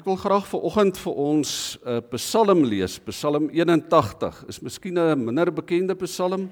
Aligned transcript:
Ek 0.00 0.06
wil 0.08 0.16
graag 0.16 0.46
vir 0.48 0.62
oggend 0.64 0.96
vir 0.96 1.16
ons 1.20 1.50
'n 1.84 1.98
uh, 1.98 2.00
Psalm 2.16 2.62
lees, 2.64 2.94
Psalm 3.04 3.50
81. 3.52 4.46
Is 4.48 4.62
miskien 4.64 4.96
'n 4.96 5.24
minder 5.24 5.52
bekende 5.52 5.92
Psalm. 5.94 6.48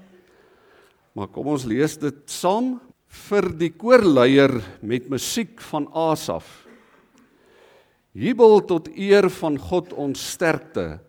Maar 1.16 1.28
kom 1.32 1.46
ons 1.46 1.64
lees 1.64 1.96
dit 1.96 2.28
saam 2.28 2.78
vir 3.08 3.48
die 3.56 3.70
koorleier 3.70 4.52
met 4.82 5.08
musiek 5.08 5.62
van 5.70 5.88
Asaf. 5.96 6.68
Jubel 8.12 8.60
tot 8.66 8.88
eer 8.92 9.30
van 9.30 9.56
God 9.56 9.94
ons 9.96 10.20
sterkte. 10.20 11.00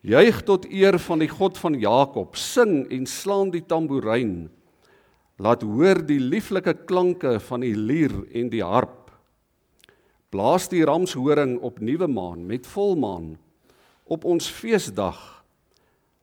Juig 0.00 0.40
tot 0.40 0.64
eer 0.64 0.98
van 0.98 1.18
die 1.18 1.28
God 1.28 1.58
van 1.58 1.74
Jakob. 1.74 2.34
Sing 2.34 2.88
en 2.90 3.04
slaan 3.04 3.50
die 3.50 3.66
tamboerijn. 3.66 4.48
Laat 5.36 5.60
hoor 5.62 6.00
die 6.00 6.20
lieflike 6.20 6.86
klanke 6.86 7.38
van 7.40 7.60
die 7.60 7.76
lier 7.76 8.24
en 8.32 8.48
die 8.48 8.64
harp. 8.64 9.05
Blaas 10.36 10.66
die 10.68 10.82
ramshoring 10.84 11.54
op 11.64 11.78
nuwe 11.80 12.04
maan 12.12 12.42
met 12.44 12.66
volmaan 12.68 13.38
op 14.04 14.26
ons 14.28 14.50
feesdag. 14.52 15.16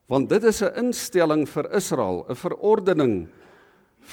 Want 0.05 0.29
dit 0.29 0.43
is 0.43 0.61
'n 0.61 0.75
instelling 0.85 1.49
vir 1.49 1.65
Israel, 1.73 2.25
'n 2.29 2.35
verordening 2.35 3.27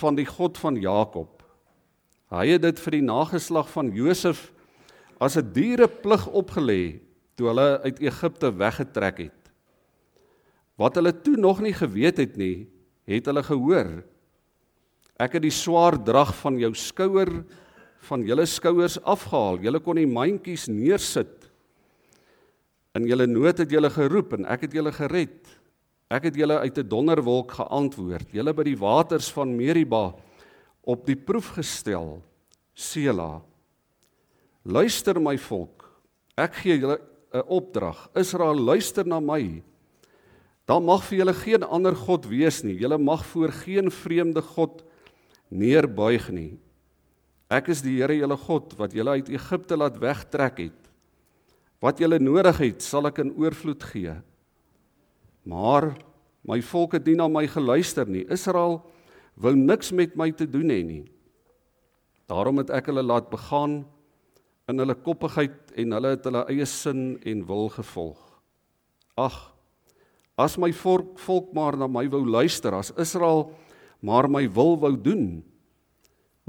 van 0.01 0.15
die 0.15 0.25
God 0.25 0.59
van 0.59 0.81
Jakob. 0.81 1.43
Hy 2.31 2.47
het 2.47 2.63
dit 2.63 2.81
vir 2.81 2.91
die 2.91 3.03
nageslag 3.03 3.69
van 3.69 3.93
Josef 3.93 4.53
as 5.21 5.37
'n 5.37 5.53
diereplig 5.53 6.29
opgelê 6.33 7.01
toe 7.35 7.47
hulle 7.49 7.81
uit 7.83 8.01
Egipte 8.01 8.57
weggetrek 8.57 9.19
het. 9.19 9.53
Wat 10.77 10.95
hulle 10.95 11.13
toe 11.13 11.37
nog 11.37 11.61
nie 11.61 11.75
geweet 11.75 12.17
het 12.17 12.37
nie, 12.37 12.69
het 13.05 13.27
hulle 13.27 13.43
gehoor. 13.43 14.05
Ek 15.19 15.33
het 15.33 15.43
die 15.43 15.51
swaar 15.51 16.03
drag 16.03 16.35
van 16.35 16.59
jou 16.59 16.75
skouer 16.75 17.45
van 18.09 18.25
julle 18.25 18.47
skouers 18.49 18.99
afgehaal. 19.05 19.61
Julle 19.65 19.81
kon 19.85 19.99
die 20.01 20.09
mandjies 20.09 20.69
neersit. 20.73 21.49
In 22.97 23.07
julle 23.07 23.27
nood 23.31 23.61
het 23.63 23.71
julle 23.71 23.91
geroep 23.93 24.35
en 24.39 24.49
ek 24.51 24.67
het 24.67 24.75
julle 24.75 24.93
gered. 24.95 25.51
Ek 26.11 26.27
het 26.27 26.35
julle 26.35 26.59
uit 26.59 26.79
'n 26.79 26.89
donderwolk 26.89 27.53
geantwoord. 27.53 28.33
Julle 28.33 28.53
by 28.53 28.65
die 28.65 28.79
waters 28.79 29.31
van 29.31 29.55
Meriba 29.57 30.15
op 30.83 31.07
die 31.07 31.17
proef 31.17 31.55
gestel. 31.55 32.23
Sela. 32.75 33.43
Luister 34.65 35.21
my 35.21 35.39
volk. 35.39 35.87
Ek 36.37 36.55
gee 36.55 36.79
julle 36.79 36.99
'n 37.33 37.45
opdrag. 37.47 38.11
Israel, 38.15 38.59
luister 38.59 39.07
na 39.07 39.21
my. 39.21 39.63
Daar 40.67 40.83
mag 40.83 41.05
vir 41.05 41.19
julle 41.19 41.35
geen 41.35 41.63
ander 41.63 41.95
god 41.97 42.27
wees 42.27 42.63
nie. 42.63 42.79
Julle 42.79 42.99
mag 42.99 43.25
voor 43.27 43.53
geen 43.53 43.91
vreemde 43.91 44.43
god 44.43 44.85
neerbuig 45.49 46.31
nie. 46.31 46.59
Ek 47.51 47.73
is 47.75 47.83
die 47.83 47.97
Here 47.99 48.15
julle 48.15 48.39
God 48.39 48.77
wat 48.79 48.95
julle 48.95 49.17
uit 49.19 49.31
Egipte 49.35 49.79
laat 49.79 49.99
wegtrek 49.99 50.63
het. 50.69 50.91
Wat 51.83 51.99
julle 51.99 52.21
nodig 52.23 52.61
het, 52.63 52.85
sal 52.85 53.09
ek 53.11 53.23
in 53.25 53.33
oorvloed 53.35 53.83
gee. 53.91 54.15
Maar 55.49 55.91
my 56.47 56.61
volk 56.63 56.95
het 56.99 57.09
nie 57.09 57.17
na 57.19 57.27
my 57.29 57.47
geluister 57.51 58.07
nie. 58.07 58.23
Israel 58.31 58.79
wou 59.41 59.55
niks 59.57 59.91
met 59.97 60.15
my 60.19 60.31
te 60.37 60.47
doen 60.47 60.71
hê 60.71 60.83
nie. 60.87 61.05
Daarom 62.31 62.61
het 62.63 62.71
ek 62.71 62.93
hulle 62.93 63.03
laat 63.03 63.31
begaan 63.33 63.81
in 64.71 64.79
hulle 64.79 64.95
koppigheid 64.95 65.73
en 65.81 65.97
hulle 65.97 66.15
het 66.15 66.27
hulle 66.29 66.45
eie 66.53 66.67
sin 66.69 67.17
en 67.27 67.47
wil 67.49 67.67
gevolg. 67.75 68.21
Ag, 69.19 69.39
as 70.39 70.55
my 70.61 70.71
volk, 70.77 71.17
volk 71.25 71.51
maar 71.57 71.77
na 71.77 71.89
my 71.91 72.07
wou 72.13 72.23
luister, 72.23 72.77
as 72.79 72.93
Israel 72.95 73.49
maar 74.01 74.31
my 74.31 74.47
wil 74.49 74.79
wou 74.81 74.95
doen, 74.97 75.41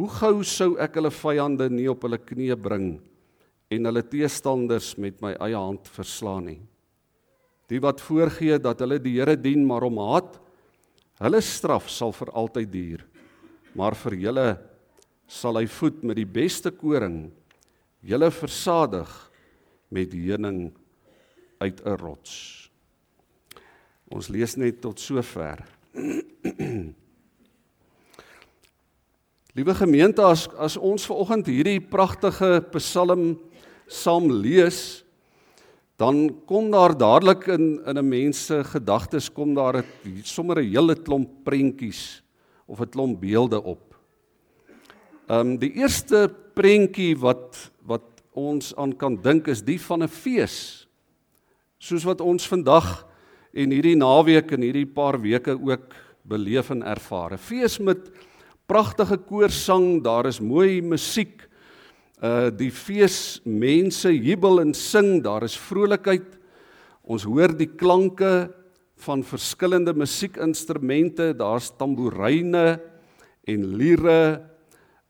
Hoe 0.01 0.09
gou 0.09 0.41
sou 0.41 0.79
ek 0.81 0.95
hulle 0.97 1.11
vyande 1.13 1.67
nie 1.69 1.85
op 1.91 2.07
hulle 2.07 2.17
knieë 2.17 2.55
bring 2.57 2.85
en 3.71 3.85
hulle 3.85 4.01
teestanders 4.01 4.95
met 4.97 5.19
my 5.21 5.35
eie 5.45 5.59
hand 5.59 5.85
verslaan 5.93 6.47
nie. 6.49 6.61
Die 7.69 7.77
wat 7.83 8.01
voorgee 8.01 8.57
dat 8.57 8.81
hulle 8.81 8.97
die 8.97 9.13
Here 9.19 9.35
dien 9.37 9.61
maar 9.61 9.85
hom 9.85 9.99
haat, 10.01 10.39
hulle 11.21 11.41
straf 11.45 11.85
sal 11.93 12.15
vir 12.17 12.31
altyd 12.33 12.71
duur. 12.73 13.03
Maar 13.77 13.93
vir 14.01 14.15
julle 14.23 14.47
sal 15.29 15.61
hy 15.61 15.67
voed 15.69 16.01
met 16.01 16.17
die 16.17 16.25
beste 16.25 16.73
koring, 16.73 17.29
julle 18.01 18.31
versadig 18.33 19.13
met 19.93 20.17
heuning 20.17 20.71
uit 21.61 21.85
'n 21.85 21.97
rots. 22.01 22.33
Ons 24.09 24.33
lees 24.33 24.57
net 24.57 24.81
tot 24.81 24.97
sover. 24.99 25.61
Liewe 29.51 29.73
gemeente, 29.75 30.23
as 30.23 30.45
as 30.55 30.77
ons 30.79 31.03
ver 31.03 31.17
oggend 31.19 31.49
hierdie 31.51 31.81
pragtige 31.83 32.61
Psalm 32.71 33.33
saam 33.91 34.29
lees, 34.31 35.01
dan 35.99 36.29
kom 36.47 36.69
daar 36.71 36.95
dadelik 36.95 37.49
in 37.51 37.83
in 37.83 37.97
'n 37.99 38.07
mens 38.07 38.45
se 38.45 38.63
gedagtes 38.63 39.27
kom 39.27 39.53
daar 39.53 39.83
'n 39.83 40.23
sommer 40.23 40.55
'n 40.59 40.71
hele 40.71 40.95
klomp 40.95 41.43
prentjies 41.43 42.23
of 42.65 42.79
'n 42.79 42.89
klomp 42.89 43.19
beelde 43.19 43.61
op. 43.61 43.93
Ehm 45.27 45.39
um, 45.39 45.57
die 45.57 45.73
eerste 45.75 46.31
prentjie 46.55 47.19
wat 47.19 47.71
wat 47.83 48.23
ons 48.31 48.73
aan 48.75 48.95
kan 48.95 49.21
dink 49.21 49.47
is 49.47 49.61
die 49.61 49.79
van 49.79 50.03
'n 50.03 50.07
fees. 50.07 50.87
Soos 51.77 52.05
wat 52.05 52.21
ons 52.21 52.47
vandag 52.47 53.05
en 53.53 53.71
hierdie 53.71 53.97
naweek 53.97 54.51
en 54.51 54.61
hierdie 54.61 54.87
paar 54.87 55.19
weke 55.21 55.59
ook 55.59 55.93
beleef 56.23 56.69
en 56.69 56.83
ervaar. 56.83 57.33
'n 57.33 57.37
Fees 57.37 57.79
met 57.79 58.11
pragtige 58.69 59.17
koorsang, 59.17 60.01
daar 60.03 60.27
is 60.29 60.39
mooi 60.39 60.81
musiek. 60.81 61.47
Uh 62.21 62.49
die 62.53 62.69
feesmense 62.71 64.11
jubel 64.13 64.61
en 64.61 64.73
sing, 64.77 65.23
daar 65.23 65.43
is 65.43 65.57
vrolikheid. 65.57 66.37
Ons 67.01 67.25
hoor 67.25 67.55
die 67.57 67.69
klanke 67.69 68.51
van 69.01 69.23
verskillende 69.25 69.93
musiekinstrumente, 69.97 71.31
daar's 71.33 71.71
tamboeryne 71.79 72.79
en 73.49 73.65
liere 73.77 74.51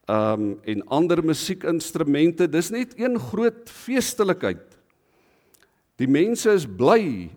um 0.08 0.56
en 0.64 0.84
ander 0.88 1.22
musiekinstrumente. 1.24 2.48
Dis 2.48 2.72
net 2.72 2.96
een 3.00 3.20
groot 3.20 3.70
feestelikheid. 3.70 4.66
Die 6.00 6.10
mense 6.10 6.50
is 6.56 6.66
bly 6.66 7.30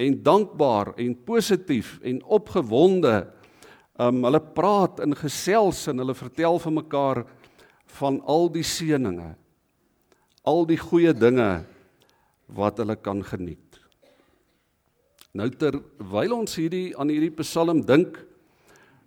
en 0.00 0.22
dankbaar 0.22 0.94
en 1.00 1.16
positief 1.26 1.96
en 2.04 2.22
opgewonde 2.24 3.26
Um 3.96 4.26
hulle 4.26 4.40
praat 4.40 5.00
en 5.00 5.16
gesels 5.16 5.86
en 5.88 6.02
hulle 6.02 6.14
vertel 6.16 6.58
vir 6.60 6.74
mekaar 6.82 7.22
van 7.96 8.18
al 8.28 8.50
die 8.52 8.64
seëninge. 8.66 9.30
Al 10.44 10.66
die 10.68 10.78
goeie 10.80 11.14
dinge 11.16 11.64
wat 12.46 12.82
hulle 12.82 12.96
kan 13.00 13.22
geniet. 13.24 13.80
Nou 15.36 15.48
terwyl 15.52 16.36
ons 16.36 16.56
hierdie 16.56 16.92
aan 16.96 17.10
hierdie 17.12 17.32
Psalm 17.40 17.82
dink, 17.84 18.20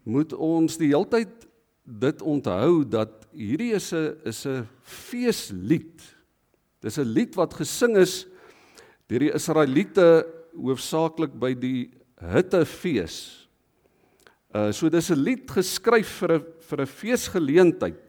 moet 0.10 0.34
ons 0.34 0.78
die 0.82 0.92
heeltyd 0.92 1.46
dit 1.86 2.22
onthou 2.22 2.84
dat 2.86 3.26
hierdie 3.34 3.74
is 3.78 3.94
'n 3.94 4.18
is 4.26 4.46
'n 4.46 4.68
feeslied. 4.82 6.02
Dis 6.82 6.98
'n 6.98 7.14
lied 7.14 7.36
wat 7.36 7.54
gesing 7.54 7.98
is 7.98 8.26
deur 9.08 9.20
die 9.20 9.34
Israeliete 9.34 10.26
hoofsaaklik 10.54 11.34
by 11.40 11.54
die 11.54 11.92
Hittefees 12.20 13.39
Uh 14.50 14.72
so 14.74 14.90
dis 14.90 15.12
'n 15.12 15.22
lied 15.22 15.46
geskryf 15.46 16.10
vir 16.22 16.32
'n 16.40 16.46
vir 16.70 16.82
'n 16.82 16.86
feesgeleentheid. 16.88 18.06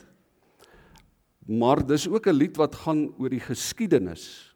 Maar 1.46 1.84
dis 1.86 2.08
ook 2.08 2.26
'n 2.26 2.36
lied 2.36 2.56
wat 2.56 2.74
gaan 2.74 3.12
oor 3.18 3.28
die 3.28 3.44
geskiedenis. 3.44 4.54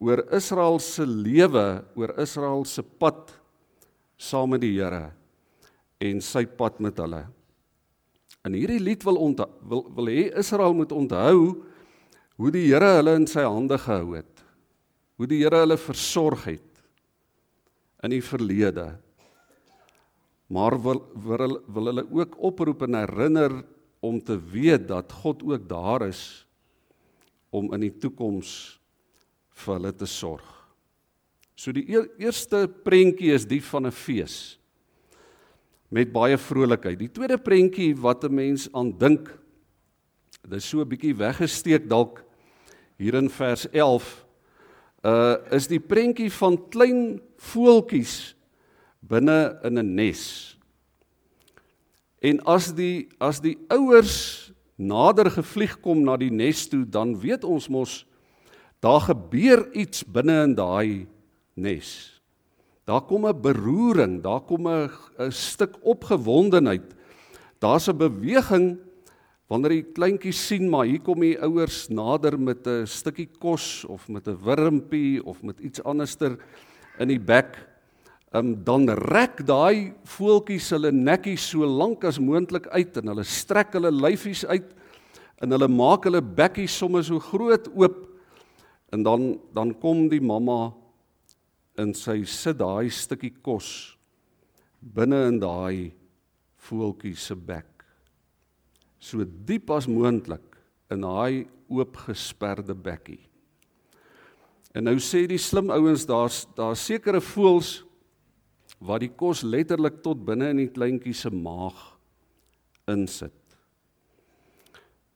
Oor 0.00 0.26
Israel 0.34 0.78
se 0.78 1.06
lewe, 1.06 1.84
oor 1.94 2.18
Israel 2.18 2.64
se 2.64 2.82
pad 2.82 3.30
saam 4.16 4.50
met 4.50 4.60
die 4.60 4.74
Here 4.74 5.12
en 6.00 6.20
sy 6.20 6.44
pad 6.44 6.80
met 6.80 6.98
hulle. 6.98 7.28
In 8.44 8.54
hierdie 8.54 8.80
lied 8.82 9.04
wil 9.04 9.16
ont 9.16 9.38
wil 9.62 9.86
wil 9.94 10.06
hê 10.06 10.36
Israel 10.36 10.74
moet 10.74 10.92
onthou 10.92 11.62
hoe 12.36 12.50
die 12.50 12.66
Here 12.66 12.96
hulle 12.96 13.14
in 13.14 13.26
sy 13.26 13.42
hande 13.46 13.78
gehou 13.78 14.16
het. 14.16 14.42
Hoe 15.18 15.26
die 15.26 15.38
Here 15.44 15.62
hulle 15.62 15.78
versorg 15.78 16.44
het 16.44 16.82
in 18.02 18.10
die 18.10 18.22
verlede 18.22 18.98
maar 20.52 20.76
wil 20.84 21.00
wil, 21.24 21.58
wil 21.66 21.88
hulle 21.90 22.04
ook 22.10 22.36
oproep 22.44 22.84
en 22.86 22.98
herinner 23.00 23.62
om 24.04 24.18
te 24.20 24.36
weet 24.36 24.88
dat 24.90 25.12
God 25.22 25.42
ook 25.46 25.68
daar 25.68 26.04
is 26.08 26.44
om 27.50 27.72
in 27.76 27.86
die 27.86 27.94
toekoms 28.02 28.80
vir 29.62 29.76
hulle 29.76 29.92
te 29.96 30.08
sorg. 30.08 30.44
So 31.56 31.72
die 31.72 31.84
eerste 31.92 32.64
prentjie 32.84 33.32
is 33.36 33.46
die 33.48 33.62
van 33.62 33.86
'n 33.86 33.94
fees 33.94 34.58
met 35.92 36.12
baie 36.12 36.38
vrolikheid. 36.38 36.98
Die 36.98 37.12
tweede 37.12 37.38
prentjie 37.38 37.94
wat 37.94 38.24
'n 38.24 38.34
mens 38.34 38.68
aan 38.72 38.92
dink, 38.98 39.28
dit 40.42 40.58
is 40.58 40.68
so 40.68 40.80
'n 40.80 40.88
bietjie 40.88 41.14
weggesteek 41.14 41.88
dalk 41.88 42.24
hier 42.98 43.14
in 43.14 43.28
vers 43.30 43.66
11, 43.70 44.26
uh 45.04 45.36
is 45.50 45.66
die 45.66 45.80
prentjie 45.80 46.30
van 46.30 46.68
klein 46.68 47.20
voeltjies 47.36 48.34
binne 49.02 49.58
in 49.62 49.78
'n 49.78 49.94
nes. 49.94 50.56
En 52.22 52.40
as 52.46 52.72
die 52.74 53.08
as 53.18 53.40
die 53.40 53.58
ouers 53.68 54.52
nader 54.76 55.30
gevlieg 55.30 55.80
kom 55.80 56.04
na 56.04 56.16
die 56.16 56.30
nes 56.30 56.68
toe, 56.68 56.84
dan 56.84 57.20
weet 57.20 57.44
ons 57.44 57.68
mos 57.68 58.06
Daar 58.82 59.00
gebeur 59.00 59.68
iets 59.78 60.02
binne 60.02 60.40
in 60.42 60.54
daai 60.58 61.06
nes. 61.54 61.88
Daar 62.84 63.04
kom 63.06 63.26
'n 63.26 63.40
beroering, 63.40 64.22
daar 64.22 64.40
kom 64.40 64.66
'n 64.66 64.90
'n 65.18 65.30
stuk 65.30 65.78
opgewondenheid. 65.82 66.94
Daar's 67.58 67.88
'n 67.88 67.96
beweging 67.96 68.78
wanneer 69.46 69.70
die 69.70 69.92
kleintjies 69.92 70.46
sien 70.46 70.68
maar 70.68 70.84
hier 70.84 71.00
kom 71.00 71.20
die 71.20 71.38
ouers 71.38 71.88
nader 71.88 72.40
met 72.40 72.66
'n 72.66 72.86
stukkie 72.86 73.28
kos 73.38 73.84
of 73.84 74.08
met 74.08 74.26
'n 74.26 74.38
wurmpie 74.42 75.24
of 75.24 75.42
met 75.42 75.60
iets 75.60 75.82
anderster 75.82 76.36
in 76.98 77.08
die 77.08 77.20
bek. 77.20 77.56
Um, 78.32 78.54
dan 78.64 78.88
rek 78.88 79.42
daai 79.44 79.92
voeltjies 80.08 80.70
hulle 80.72 80.88
nekkies 80.94 81.50
so 81.52 81.66
lank 81.68 82.06
as 82.08 82.16
moontlik 82.16 82.64
uit 82.72 82.96
en 82.96 83.12
hulle 83.12 83.24
strek 83.28 83.74
hulle 83.76 83.90
lyfies 83.92 84.46
uit 84.48 84.70
en 85.44 85.52
hulle 85.52 85.68
maak 85.68 86.08
hulle 86.08 86.22
bekkies 86.24 86.72
sommer 86.80 87.04
so 87.04 87.20
groot 87.20 87.68
oop 87.76 87.98
en 88.96 89.04
dan 89.04 89.26
dan 89.52 89.74
kom 89.82 90.06
die 90.08 90.22
mamma 90.24 90.72
in 91.76 91.92
sy 91.92 92.22
sit 92.24 92.56
daai 92.62 92.88
stukkie 92.88 93.34
kos 93.44 93.68
binne 94.80 95.26
in 95.28 95.38
daai 95.42 95.92
voeltjie 96.68 97.14
se 97.18 97.36
bek. 97.36 97.68
So 98.96 99.24
diep 99.24 99.70
as 99.76 99.88
moontlik 99.90 100.56
in 100.92 101.04
daai 101.04 101.44
oopgesperde 101.68 102.74
bekkie. 102.74 103.20
En 104.72 104.86
nou 104.88 104.96
sê 105.04 105.26
die 105.28 105.40
slim 105.40 105.72
ouens 105.74 106.06
daar's 106.08 106.46
daar 106.56 106.76
sekere 106.80 107.20
voels 107.20 107.82
wat 108.82 109.04
die 109.04 109.12
kos 109.14 109.44
letterlik 109.46 110.00
tot 110.02 110.24
binne 110.26 110.50
in 110.52 110.64
die 110.64 110.72
kleintjie 110.72 111.14
se 111.14 111.30
maag 111.30 111.78
insit. 112.90 113.34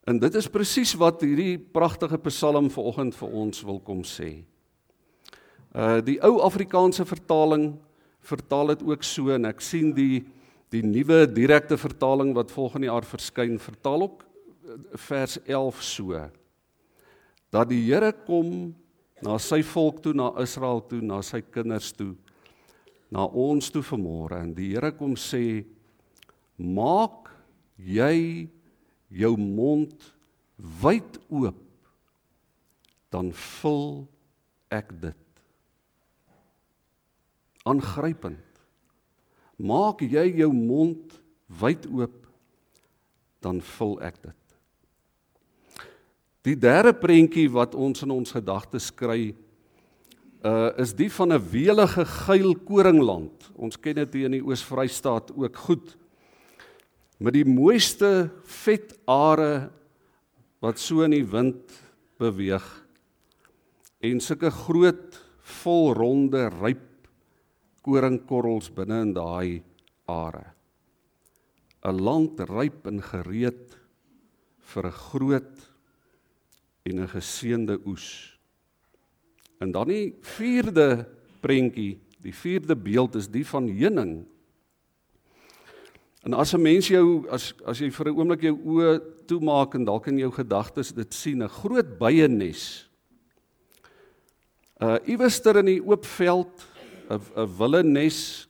En 0.07 0.19
dit 0.23 0.35
is 0.39 0.47
presies 0.47 0.93
wat 0.95 1.25
hierdie 1.25 1.57
pragtige 1.59 2.19
Psalm 2.29 2.69
vanoggend 2.71 3.17
vir 3.19 3.33
ons 3.41 3.65
wil 3.67 3.81
kom 3.83 4.05
sê. 4.07 4.31
Uh 5.75 5.99
die 5.99 6.15
ou 6.23 6.39
Afrikaanse 6.45 7.03
vertaling 7.05 7.73
vertaal 8.27 8.71
dit 8.75 8.85
ook 8.87 9.03
so 9.03 9.33
en 9.35 9.49
ek 9.49 9.63
sien 9.63 9.91
die 9.95 10.23
die 10.71 10.83
nuwe 10.83 11.21
direkte 11.31 11.77
vertaling 11.79 12.33
wat 12.35 12.51
volgende 12.51 12.89
jaar 12.89 13.05
verskyn 13.07 13.55
vertaal 13.59 14.03
ook 14.07 14.23
uh, 14.23 14.79
vers 15.07 15.37
11 15.45 15.83
so 15.83 16.23
dat 17.55 17.69
die 17.69 17.85
Here 17.85 18.11
kom 18.27 18.73
na 19.23 19.37
sy 19.39 19.61
volk 19.63 20.01
toe 20.03 20.13
na 20.15 20.33
Israel 20.43 20.81
toe 20.89 20.99
na 20.99 21.21
sy 21.23 21.39
kinders 21.41 21.93
toe 21.95 22.13
na 23.13 23.25
ons 23.25 23.71
toe 23.71 23.83
vanmôre 23.85 24.41
en 24.43 24.51
die 24.55 24.73
Here 24.73 24.91
kom 24.95 25.15
sê 25.19 25.63
maak 26.57 27.31
jy 27.77 28.47
jou 29.07 29.33
mond 29.37 30.11
wyd 30.81 31.19
oop 31.29 31.63
dan 33.13 33.31
vul 33.31 34.03
ek 34.73 34.91
dit 34.99 35.23
aangrypend. 37.67 38.43
Maak 39.57 40.03
jy 40.05 40.27
jou 40.39 40.51
mond 40.53 41.17
wyd 41.59 41.87
oop 41.89 42.27
dan 43.43 43.61
vul 43.75 43.97
ek 44.05 44.19
dit. 44.23 44.43
Die 46.47 46.55
derde 46.55 46.93
prentjie 46.95 47.47
wat 47.51 47.75
ons 47.75 48.03
in 48.05 48.13
ons 48.13 48.31
gedagtes 48.31 48.89
kry 48.95 49.33
uh 50.45 50.69
is 50.77 50.93
die 50.93 51.09
van 51.09 51.33
'n 51.33 51.49
welige 51.51 52.05
geil 52.05 52.55
koringland. 52.55 53.51
Ons 53.55 53.79
ken 53.79 53.95
dit 53.95 54.13
hier 54.13 54.25
in 54.25 54.37
die 54.37 54.45
Oos-Vrystaat 54.45 55.31
ook 55.35 55.55
goed. 55.55 55.97
Met 57.17 57.33
die 57.33 57.45
mooiste 57.45 58.29
vetare 58.43 59.71
wat 60.59 60.79
so 60.79 61.01
in 61.01 61.11
die 61.11 61.25
wind 61.25 61.71
beweeg 62.19 62.65
en 63.99 64.19
sulke 64.19 64.51
groot 64.51 65.17
volronde 65.41 66.49
ryp 66.49 67.07
koringkorrels 67.81 68.69
binne 68.69 69.01
in 69.01 69.13
daai 69.13 69.63
are. 70.07 70.53
'n 71.83 72.01
Land 72.03 72.39
ryp 72.39 72.87
en 72.87 73.01
gereed 73.01 73.77
vir 74.59 74.85
'n 74.85 74.91
groot 74.91 75.57
en 76.85 76.99
'n 76.99 77.07
geseënde 77.07 77.79
oes. 77.85 78.36
En 79.59 79.71
dan 79.71 79.87
die 79.87 80.15
vierde 80.21 81.07
prentjie, 81.41 81.97
die 82.21 82.33
vierde 82.33 82.75
beeld 82.75 83.15
is 83.15 83.29
die 83.29 83.45
van 83.45 83.69
heuning. 83.69 84.25
En 86.27 86.33
as 86.33 86.53
'n 86.53 86.61
mens 86.61 86.87
jou 86.87 87.27
as 87.29 87.53
as 87.65 87.79
jy 87.79 87.89
vir 87.89 88.07
'n 88.07 88.17
oomblik 88.17 88.41
jou 88.41 88.57
oë 88.57 89.01
toemaak 89.27 89.75
en 89.75 89.85
dalk 89.85 90.07
in 90.07 90.17
jou 90.17 90.31
gedagtes 90.31 90.91
dit 90.91 91.13
sien 91.13 91.43
'n 91.43 91.49
groot 91.49 91.97
byenes. 91.99 92.89
Uh 94.81 94.97
iewerster 95.05 95.57
in 95.57 95.65
die 95.65 95.81
oop 95.81 96.05
veld 96.05 96.67
'n 97.09 97.21
'n 97.35 97.57
willenes 97.57 98.47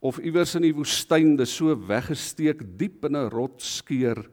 of 0.00 0.18
iewers 0.18 0.54
in 0.54 0.62
die 0.62 0.74
woestyn, 0.74 1.36
dis 1.36 1.54
so 1.54 1.74
weggesteek 1.74 2.78
diep 2.78 3.04
in 3.04 3.16
'n 3.16 3.30
rotskeur. 3.30 4.26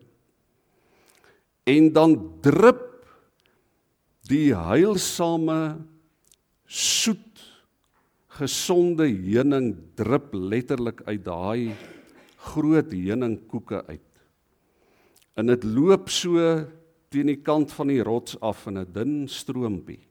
En 1.66 1.94
dan 1.94 2.42
drup 2.42 3.06
die 4.28 4.56
heilsame 4.56 5.78
soet 6.66 7.42
gesonde 8.34 9.08
heuning 9.08 9.76
drup 9.96 10.34
letterlik 10.34 11.04
uit 11.06 11.24
daai 11.26 11.76
groot 12.44 12.92
heuningkoeke 12.92 13.84
uit. 13.88 14.10
En 15.38 15.50
dit 15.50 15.64
loop 15.64 16.10
so 16.10 16.40
teen 17.14 17.30
die 17.30 17.42
kant 17.46 17.74
van 17.74 17.92
die 17.94 18.02
rots 18.04 18.40
af 18.42 18.66
in 18.68 18.78
'n 18.78 18.92
dun 18.94 19.28
stroompie. 19.28 20.02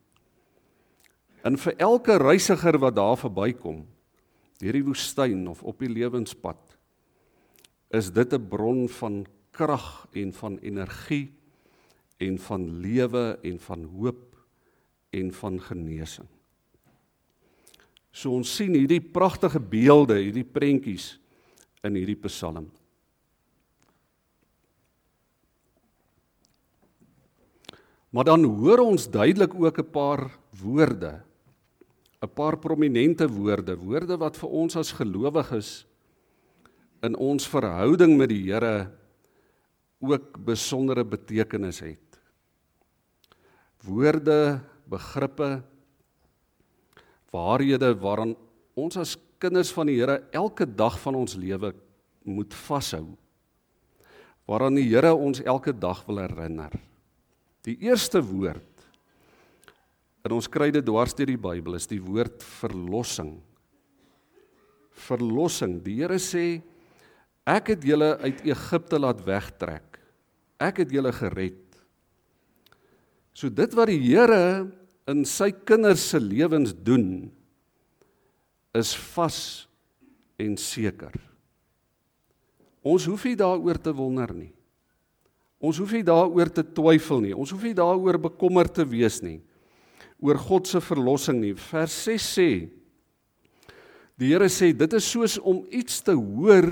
En 1.43 1.59
vir 1.59 1.75
elke 1.79 2.17
reisiger 2.19 2.79
wat 2.79 2.95
daar 2.95 3.17
verbykom, 3.19 3.87
deur 4.59 4.73
die 4.73 4.85
woestyn 4.85 5.49
of 5.49 5.63
op 5.63 5.79
die 5.79 5.91
lewenspad, 5.91 6.77
is 7.91 8.11
dit 8.11 8.33
'n 8.33 8.49
bron 8.49 8.89
van 8.89 9.27
krag 9.51 10.07
en 10.13 10.33
van 10.33 10.59
energie 10.59 11.33
en 12.19 12.39
van 12.39 12.81
lewe 12.81 13.39
en 13.43 13.59
van 13.59 13.85
hoop 13.85 14.37
en 15.11 15.33
van 15.33 15.61
genesing. 15.61 16.29
So 18.13 18.37
ons 18.37 18.53
sien 18.53 18.77
hierdie 18.77 19.01
pragtige 19.01 19.59
beelde, 19.59 20.19
hierdie 20.21 20.45
prentjies 20.45 21.17
in 21.83 21.97
hierdie 21.97 22.19
Psalm. 22.29 22.69
Maar 28.13 28.29
dan 28.29 28.45
hoor 28.45 28.85
ons 28.85 29.09
duidelik 29.09 29.55
ook 29.57 29.79
'n 29.79 29.91
paar 29.91 30.31
woorde 30.61 31.25
'n 32.23 32.31
paar 32.31 32.55
prominente 32.59 33.27
woorde, 33.27 33.75
woorde 33.75 34.17
wat 34.17 34.39
vir 34.39 34.51
ons 34.63 34.77
as 34.79 34.95
gelowiges 34.95 35.83
in 37.03 37.17
ons 37.19 37.49
verhouding 37.51 38.15
met 38.15 38.31
die 38.31 38.45
Here 38.47 38.93
ook 39.99 40.39
besondere 40.47 41.03
betekenis 41.03 41.81
het. 41.83 42.21
Woorde, 43.83 44.63
begrippe, 44.87 45.63
waarhede 47.33 47.95
waaraan 47.99 48.37
ons 48.79 48.99
as 49.01 49.17
kinders 49.43 49.73
van 49.75 49.89
die 49.91 49.99
Here 49.99 50.21
elke 50.33 50.67
dag 50.67 50.99
van 51.03 51.17
ons 51.19 51.35
lewe 51.35 51.73
moet 52.23 52.55
vashou. 52.55 53.17
Waaraan 54.47 54.77
die 54.79 54.89
Here 54.91 55.15
ons 55.15 55.43
elke 55.43 55.73
dag 55.73 56.05
wil 56.07 56.23
herinner. 56.23 56.77
Die 57.67 57.79
eerste 57.83 58.23
woord 58.23 58.73
En 60.23 60.37
ons 60.37 60.47
kry 60.51 60.71
dit 60.75 60.85
dwars 60.87 61.15
deur 61.19 61.33
die 61.33 61.41
Bybel 61.41 61.77
is 61.79 61.89
die 61.91 62.01
woord 62.03 62.45
verlossing. 62.61 63.35
Verlossing. 65.09 65.81
Die 65.83 65.99
Here 65.99 66.19
sê 66.23 66.63
ek 67.49 67.73
het 67.75 67.87
julle 67.87 68.15
uit 68.23 68.45
Egipte 68.47 69.01
laat 69.03 69.25
wegtrek. 69.27 69.99
Ek 70.63 70.85
het 70.85 70.95
julle 70.95 71.11
gered. 71.17 71.59
So 73.35 73.51
dit 73.51 73.75
wat 73.75 73.91
die 73.91 73.99
Here 74.05 74.71
in 75.11 75.25
sy 75.29 75.51
kinders 75.53 76.05
se 76.13 76.21
lewens 76.23 76.75
doen 76.75 77.31
is 78.77 78.95
vas 79.13 79.39
en 80.41 80.57
seker. 80.57 81.15
Ons 82.83 83.07
hoef 83.07 83.25
nie 83.29 83.39
daaroor 83.39 83.79
te 83.83 83.93
wonder 83.95 84.33
nie. 84.35 84.53
Ons 85.63 85.79
hoef 85.79 85.93
nie 85.95 86.05
daaroor 86.07 86.51
te 86.51 86.65
twyfel 86.67 87.23
nie. 87.23 87.35
Ons 87.35 87.53
hoef 87.55 87.63
nie 87.63 87.77
daaroor 87.79 88.19
bekommerd 88.31 88.75
te 88.75 88.87
wees 88.89 89.21
nie 89.23 89.41
oor 90.23 90.39
God 90.39 90.69
se 90.71 90.79
verlossing 90.83 91.41
nie. 91.43 91.55
Vers 91.59 91.95
6 92.07 92.31
sê 92.39 92.49
Die 94.21 94.29
Here 94.31 94.47
sê 94.53 94.71
dit 94.77 94.93
is 94.95 95.07
soos 95.09 95.39
om 95.41 95.65
iets 95.75 96.03
te 96.07 96.15
hoor 96.15 96.69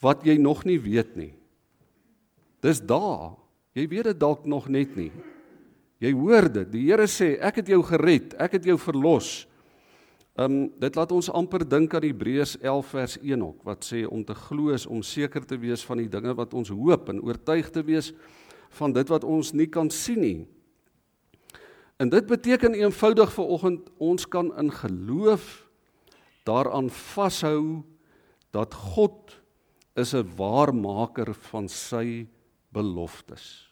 wat 0.00 0.22
jy 0.24 0.38
nog 0.40 0.62
nie 0.64 0.78
weet 0.80 1.16
nie. 1.18 1.32
Dis 2.64 2.80
daar. 2.80 3.34
Jy 3.76 3.84
weet 3.90 4.08
dit 4.12 4.20
dalk 4.20 4.46
nog 4.48 4.70
net 4.72 4.94
nie. 4.96 5.10
Jy 6.02 6.12
hoor 6.12 6.48
dit. 6.52 6.68
Die 6.72 6.86
Here 6.90 7.06
sê 7.08 7.36
ek 7.40 7.62
het 7.62 7.70
jou 7.72 7.80
gered, 7.86 8.34
ek 8.42 8.58
het 8.58 8.66
jou 8.68 8.76
verlos. 8.80 9.46
Um 10.36 10.66
dit 10.76 10.96
laat 10.98 11.12
ons 11.16 11.30
amper 11.32 11.64
dink 11.64 11.94
aan 11.96 12.04
Hebreërs 12.04 12.58
11 12.60 12.90
vers 12.92 13.14
1 13.22 13.44
ook 13.46 13.62
wat 13.64 13.86
sê 13.88 14.02
om 14.04 14.20
te 14.24 14.36
glo 14.36 14.74
is 14.76 14.84
om 14.84 15.00
seker 15.00 15.46
te 15.48 15.56
wees 15.56 15.84
van 15.88 16.02
die 16.02 16.10
dinge 16.12 16.34
wat 16.36 16.52
ons 16.52 16.68
hoop 16.68 17.08
en 17.08 17.22
oortuig 17.24 17.70
te 17.72 17.80
wees 17.86 18.10
van 18.76 18.92
dit 18.92 19.08
wat 19.08 19.24
ons 19.24 19.54
nie 19.56 19.68
kan 19.72 19.88
sien 19.88 20.20
nie. 20.20 20.38
En 21.96 22.12
dit 22.12 22.26
beteken 22.28 22.76
eenvoudig 22.76 23.32
vir 23.32 23.52
oggend 23.56 23.88
ons 23.96 24.28
kan 24.28 24.52
in 24.60 24.68
geloof 24.68 25.64
daaraan 26.44 26.90
vashou 26.92 27.80
dat 28.52 28.74
God 28.74 29.40
is 29.96 30.12
'n 30.12 30.28
waarmaker 30.36 31.32
van 31.32 31.68
sy 31.68 32.28
beloftes. 32.68 33.65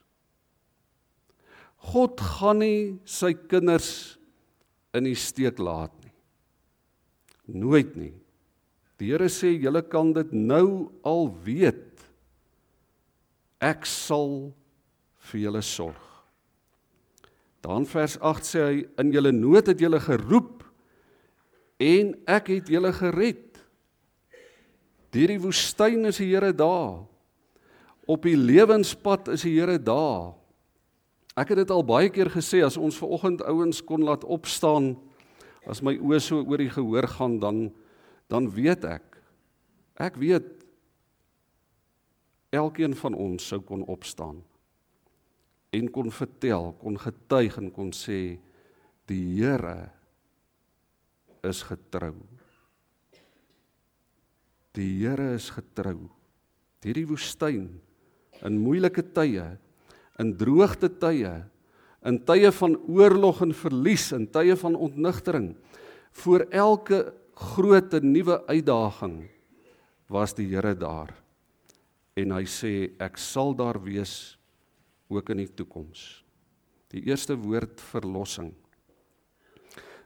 God 1.84 2.20
gaan 2.38 2.62
nie 2.62 2.96
sy 3.04 3.34
kinders 3.36 4.16
in 4.96 5.08
die 5.08 5.18
steek 5.18 5.60
laat 5.60 5.92
nie. 6.00 6.12
Nooit 7.60 7.92
nie. 7.98 8.14
Die 9.00 9.10
Here 9.10 9.28
sê 9.28 9.52
julle 9.58 9.82
kan 9.90 10.14
dit 10.16 10.32
nou 10.32 10.90
al 11.04 11.28
weet. 11.44 12.00
Ek 13.60 13.84
sal 13.88 14.54
vir 15.30 15.46
julle 15.46 15.62
sorg. 15.64 16.00
Dan 17.64 17.86
vers 17.88 18.18
8 18.20 18.48
sê 18.48 18.62
hy 18.64 18.80
in 19.00 19.12
julle 19.12 19.32
nood 19.32 19.70
het 19.72 19.80
julle 19.80 20.00
geroep 20.04 20.62
en 21.80 22.12
ek 22.28 22.52
het 22.52 22.70
julle 22.70 22.92
gered. 22.96 23.60
Deur 25.14 25.32
die 25.32 25.40
woestyn 25.40 26.10
is 26.10 26.20
die 26.20 26.30
Here 26.32 26.52
daar. 26.52 27.04
Op 28.04 28.26
die 28.26 28.36
lewenspad 28.36 29.30
is 29.32 29.46
die 29.46 29.54
Here 29.56 29.78
daar. 29.80 30.34
Ek 31.34 31.50
het 31.50 31.64
dit 31.64 31.70
al 31.74 31.82
baie 31.86 32.10
keer 32.14 32.30
gesê 32.30 32.62
as 32.62 32.78
ons 32.78 32.96
ver 32.98 33.10
oggend 33.16 33.42
ouens 33.42 33.82
kon 33.82 34.06
laat 34.06 34.24
opstaan 34.24 34.94
as 35.66 35.82
my 35.82 35.96
oë 35.98 36.20
so 36.22 36.42
oor 36.44 36.60
die 36.62 36.70
gehoor 36.70 37.08
gaan 37.16 37.38
dan 37.42 37.68
dan 38.30 38.46
weet 38.52 38.84
ek 38.86 39.18
ek 40.00 40.16
weet 40.20 40.46
elkeen 42.54 42.94
van 42.94 43.16
ons 43.18 43.48
sou 43.50 43.60
kon 43.66 43.82
opstaan 43.90 44.42
en 45.74 45.90
kon 45.90 46.10
vertel, 46.14 46.72
kon 46.78 46.98
getuig 47.00 47.58
en 47.58 47.70
kon 47.74 47.90
sê 47.94 48.38
die 49.10 49.22
Here 49.36 49.90
is 51.44 51.62
getrou. 51.66 52.14
Die 54.74 54.90
Here 55.02 55.34
is 55.36 55.50
getrou. 55.54 56.06
Hierdie 56.84 57.06
woestyn 57.08 57.68
in 58.44 58.60
moeilike 58.60 59.02
tye, 59.16 59.54
in 60.18 60.34
droogte 60.38 60.88
tye, 60.88 61.32
in 62.04 62.18
tye 62.28 62.50
van 62.52 62.76
oorlog 62.86 63.42
en 63.42 63.54
verlies, 63.56 64.10
in 64.12 64.26
tye 64.30 64.56
van 64.60 64.76
ontnigtering, 64.76 65.54
voor 66.22 66.46
elke 66.50 67.12
groot 67.34 67.94
en 67.94 68.12
nuwe 68.12 68.38
uitdaging 68.46 69.24
was 70.12 70.34
die 70.36 70.46
Here 70.52 70.74
daar. 70.78 71.10
En 72.14 72.34
hy 72.36 72.44
sê 72.46 72.92
ek 73.02 73.18
sal 73.18 73.54
daar 73.58 73.80
wees 73.82 74.36
ook 75.10 75.32
in 75.34 75.42
die 75.42 75.50
toekoms. 75.50 76.22
Die 76.94 77.02
eerste 77.08 77.34
woord 77.34 77.82
verlossing. 77.90 78.52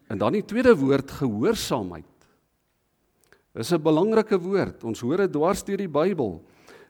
En 0.09 0.21
dan 0.21 0.33
die 0.33 0.45
tweede 0.47 0.73
woord 0.79 1.11
gehoorsaamheid. 1.19 2.15
Dis 3.53 3.73
'n 3.73 3.83
belangrike 3.83 4.39
woord. 4.39 4.85
Ons 4.85 5.01
hoor 5.01 5.17
dit 5.17 5.33
dwars 5.33 5.65
deur 5.65 5.77
die 5.77 5.89
Bybel. 5.89 6.41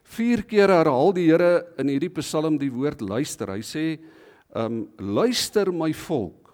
4 0.09 0.43
keer 0.49 0.71
herhaal 0.73 1.13
die 1.13 1.27
Here 1.29 1.67
in 1.77 1.91
hierdie 1.91 2.11
Psalm 2.17 2.57
die 2.57 2.71
woord 2.73 3.01
luister. 3.01 3.51
Hy 3.53 3.61
sê, 3.61 3.99
"Um 4.55 4.89
luister 4.97 5.71
my 5.71 5.93
volk." 5.93 6.49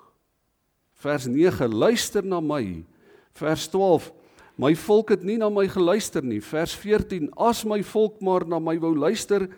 Vers 0.95 1.27
9, 1.27 1.71
"Luister 1.71 2.23
na 2.23 2.41
my." 2.41 2.83
Vers 3.33 3.67
12, 3.67 4.11
"My 4.57 4.75
volk 4.75 5.09
het 5.09 5.23
nie 5.23 5.37
na 5.37 5.49
my 5.49 5.67
geluister 5.67 6.21
nie." 6.21 6.41
Vers 6.41 6.75
14, 6.75 7.29
"As 7.37 7.63
my 7.63 7.81
volk 7.81 8.21
maar 8.21 8.45
na 8.45 8.59
my 8.59 8.77
wou 8.77 8.95
luister, 8.95 9.49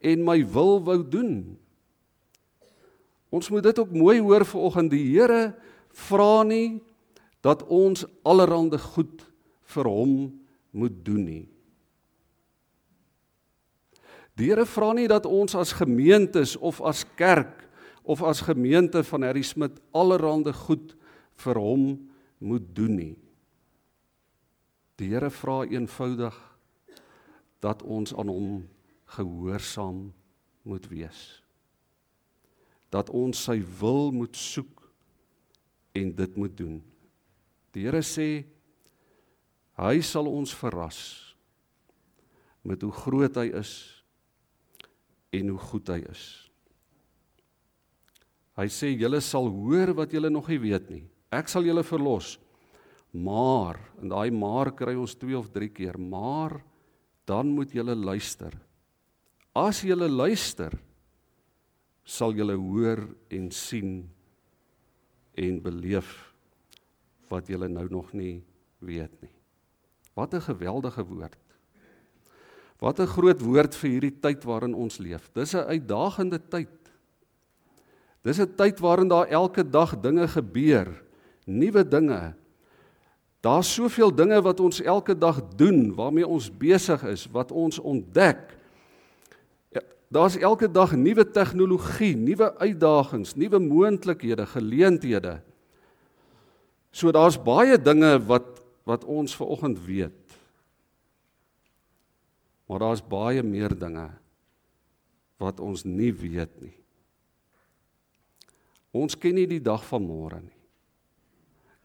en 0.00 0.24
my 0.24 0.40
wil 0.52 0.80
wou 0.84 1.00
doen. 1.02 1.56
Ons 3.32 3.50
moet 3.50 3.64
dit 3.66 3.78
ook 3.78 3.92
mooi 3.92 4.20
hoor 4.20 4.44
vanoggend. 4.46 4.92
Die 4.92 5.04
Here 5.10 5.54
vra 6.06 6.44
nie 6.46 6.80
dat 7.44 7.64
ons 7.68 8.06
allerhande 8.26 8.78
goed 8.78 9.24
vir 9.74 9.90
hom 9.90 10.14
moet 10.76 11.04
doen 11.04 11.24
nie. 11.24 11.44
Die 14.36 14.50
Here 14.50 14.66
vra 14.68 14.92
nie 14.92 15.08
dat 15.08 15.24
ons 15.26 15.56
as 15.56 15.72
gemeentes 15.76 16.56
of 16.60 16.82
as 16.84 17.04
kerk 17.16 17.64
of 18.04 18.22
as 18.22 18.44
gemeente 18.44 19.00
van 19.08 19.24
Harry 19.24 19.42
Smit 19.42 19.80
allerhande 19.96 20.52
goed 20.52 20.92
vir 21.40 21.60
hom 21.60 21.86
moet 22.38 22.66
doen 22.76 22.96
nie. 22.96 23.14
Die 25.00 25.08
Here 25.08 25.32
vra 25.32 25.62
eenvoudig 25.64 26.36
dat 27.64 27.82
ons 27.82 28.12
aan 28.12 28.28
hom 28.28 28.52
gehoorsaam 29.16 30.12
moet 30.68 30.84
wees. 30.92 31.40
Dat 32.92 33.08
ons 33.10 33.40
sy 33.48 33.56
wil 33.80 34.12
moet 34.12 34.36
soek 34.36 34.84
en 35.96 36.12
dit 36.12 36.36
moet 36.36 36.56
doen. 36.56 36.78
Die 37.72 37.88
Here 37.88 38.04
sê 38.04 38.44
hy 39.80 40.00
sal 40.04 40.28
ons 40.28 40.52
verras 40.56 41.00
met 42.66 42.84
hoe 42.84 42.92
groot 42.92 43.36
hy 43.40 43.48
is 43.56 43.95
en 45.36 45.54
hoe 45.54 45.62
goed 45.70 45.92
hy 45.92 46.00
is. 46.10 46.24
Hy 48.56 48.66
sê 48.72 48.92
julle 48.96 49.20
sal 49.20 49.50
hoor 49.52 49.92
wat 49.98 50.12
julle 50.16 50.30
nog 50.32 50.48
nie 50.48 50.60
weet 50.62 50.90
nie. 50.90 51.04
Ek 51.30 51.50
sal 51.52 51.66
julle 51.66 51.84
verlos. 51.84 52.36
Maar 53.12 53.78
en 54.00 54.12
daai 54.12 54.30
maar 54.32 54.72
kry 54.76 54.96
ons 54.96 55.16
2 55.16 55.36
of 55.38 55.50
3 55.52 55.68
keer, 55.72 55.98
maar 55.98 56.58
dan 57.28 57.50
moet 57.52 57.72
julle 57.74 57.94
luister 57.96 58.54
As 59.56 59.80
jy 59.80 59.96
luister, 59.96 60.74
sal 62.04 62.34
jy 62.36 62.44
hoor 62.52 63.00
en 63.32 63.48
sien 63.48 64.02
en 65.32 65.60
beleef 65.64 66.10
wat 67.30 67.48
jy 67.48 67.56
nou 67.64 67.86
nog 67.88 68.12
nie 68.12 68.44
weet 68.84 69.14
nie. 69.22 69.32
Wat 70.14 70.34
'n 70.34 70.44
geweldige 70.44 71.02
woord. 71.02 71.40
Wat 72.78 73.00
'n 73.00 73.06
groot 73.06 73.40
woord 73.40 73.74
vir 73.74 73.90
hierdie 73.90 74.20
tyd 74.20 74.44
waarin 74.44 74.74
ons 74.74 74.98
leef. 74.98 75.30
Dis 75.32 75.54
'n 75.54 75.68
uitdagende 75.68 76.40
tyd. 76.48 76.68
Dis 78.22 78.38
'n 78.38 78.54
tyd 78.56 78.80
waarin 78.80 79.08
daar 79.08 79.26
elke 79.26 79.70
dag 79.70 80.00
dinge 80.00 80.28
gebeur, 80.28 81.02
nuwe 81.44 81.88
dinge. 81.88 82.34
Daar's 83.40 83.74
soveel 83.74 84.14
dinge 84.14 84.42
wat 84.42 84.60
ons 84.60 84.80
elke 84.80 85.18
dag 85.18 85.40
doen, 85.56 85.94
waarmee 85.94 86.26
ons 86.26 86.50
besig 86.50 87.04
is, 87.04 87.26
wat 87.30 87.52
ons 87.52 87.78
ontdek 87.78 88.56
Daar's 90.06 90.36
elke 90.38 90.70
dag 90.70 90.94
nuwe 90.94 91.24
tegnologie, 91.30 92.14
nuwe 92.16 92.52
uitdagings, 92.58 93.34
nuwe 93.34 93.58
moontlikhede, 93.58 94.46
geleenthede. 94.46 95.40
So 96.94 97.10
daar's 97.10 97.38
baie 97.42 97.78
dinge 97.78 98.14
wat 98.26 98.54
wat 98.86 99.02
ons 99.02 99.32
ver 99.34 99.48
oggend 99.50 99.80
weet. 99.82 100.35
Maar 102.66 102.82
daar's 102.82 103.04
baie 103.04 103.42
meer 103.46 103.74
dinge 103.78 104.08
wat 105.40 105.60
ons 105.60 105.84
nie 105.84 106.12
weet 106.16 106.52
nie. 106.62 106.74
Ons 108.96 109.18
ken 109.20 109.36
nie 109.36 109.46
die 109.48 109.62
dag 109.62 109.84
van 109.84 110.06
môre 110.06 110.40
nie. 110.40 110.52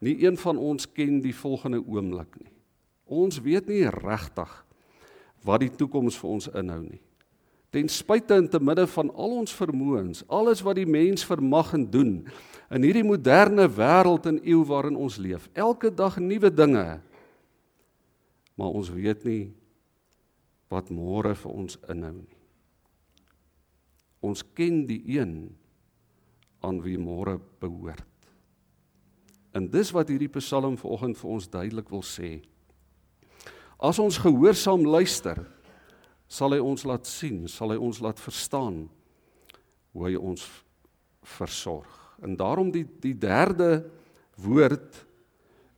Nie 0.01 0.15
een 0.23 0.39
van 0.39 0.57
ons 0.57 0.87
ken 0.89 1.19
die 1.21 1.35
volgende 1.35 1.81
oomblik 1.83 2.39
nie. 2.39 2.53
Ons 3.05 3.41
weet 3.43 3.67
nie 3.69 3.83
regtig 3.91 4.51
wat 5.45 5.61
die 5.61 5.73
toekoms 5.75 6.17
vir 6.17 6.37
ons 6.37 6.47
inhou 6.55 6.81
nie 6.85 7.01
ten 7.71 7.87
spyte 7.87 8.35
en 8.35 8.49
te 8.51 8.59
midde 8.59 8.83
van 8.91 9.09
al 9.15 9.37
ons 9.41 9.53
vermoëns, 9.55 10.25
alles 10.27 10.59
wat 10.65 10.75
die 10.75 10.87
mens 10.87 11.23
vermag 11.25 11.71
en 11.77 11.85
doen 11.91 12.11
in 12.71 12.83
hierdie 12.83 13.05
moderne 13.07 13.67
wêreld 13.71 14.27
en 14.27 14.41
eeu 14.43 14.59
waarin 14.67 14.97
ons 14.99 15.17
leef. 15.19 15.47
Elke 15.55 15.91
dag 15.91 16.17
nuwe 16.19 16.51
dinge. 16.51 16.99
Maar 18.59 18.75
ons 18.75 18.91
weet 18.91 19.23
nie 19.27 19.43
wat 20.71 20.91
môre 20.93 21.35
vir 21.35 21.51
ons 21.51 21.77
inhou 21.91 22.13
nie. 22.21 22.37
Ons 24.21 24.43
ken 24.55 24.85
die 24.87 25.01
een 25.17 25.35
aan 26.61 26.79
wie 26.85 26.97
môre 27.01 27.39
behoort. 27.61 28.07
En 29.57 29.67
dis 29.67 29.91
wat 29.91 30.11
hierdie 30.11 30.31
Psalm 30.37 30.77
vanoggend 30.79 31.17
vir 31.19 31.31
ons 31.35 31.49
duidelik 31.51 31.89
wil 31.91 32.05
sê. 32.05 32.39
As 33.81 33.99
ons 33.99 34.21
gehoorsaam 34.21 34.85
luister, 34.85 35.41
sal 36.31 36.55
hy 36.55 36.61
ons 36.63 36.85
laat 36.87 37.09
sien, 37.09 37.43
sal 37.51 37.73
hy 37.73 37.79
ons 37.81 37.99
laat 37.99 38.21
verstaan 38.21 38.85
hoe 39.91 40.05
hy 40.07 40.13
ons 40.15 40.45
versorg. 41.35 41.89
En 42.23 42.37
daarom 42.37 42.69
die 42.71 42.85
die 43.03 43.17
derde 43.17 43.83
woord 44.39 45.01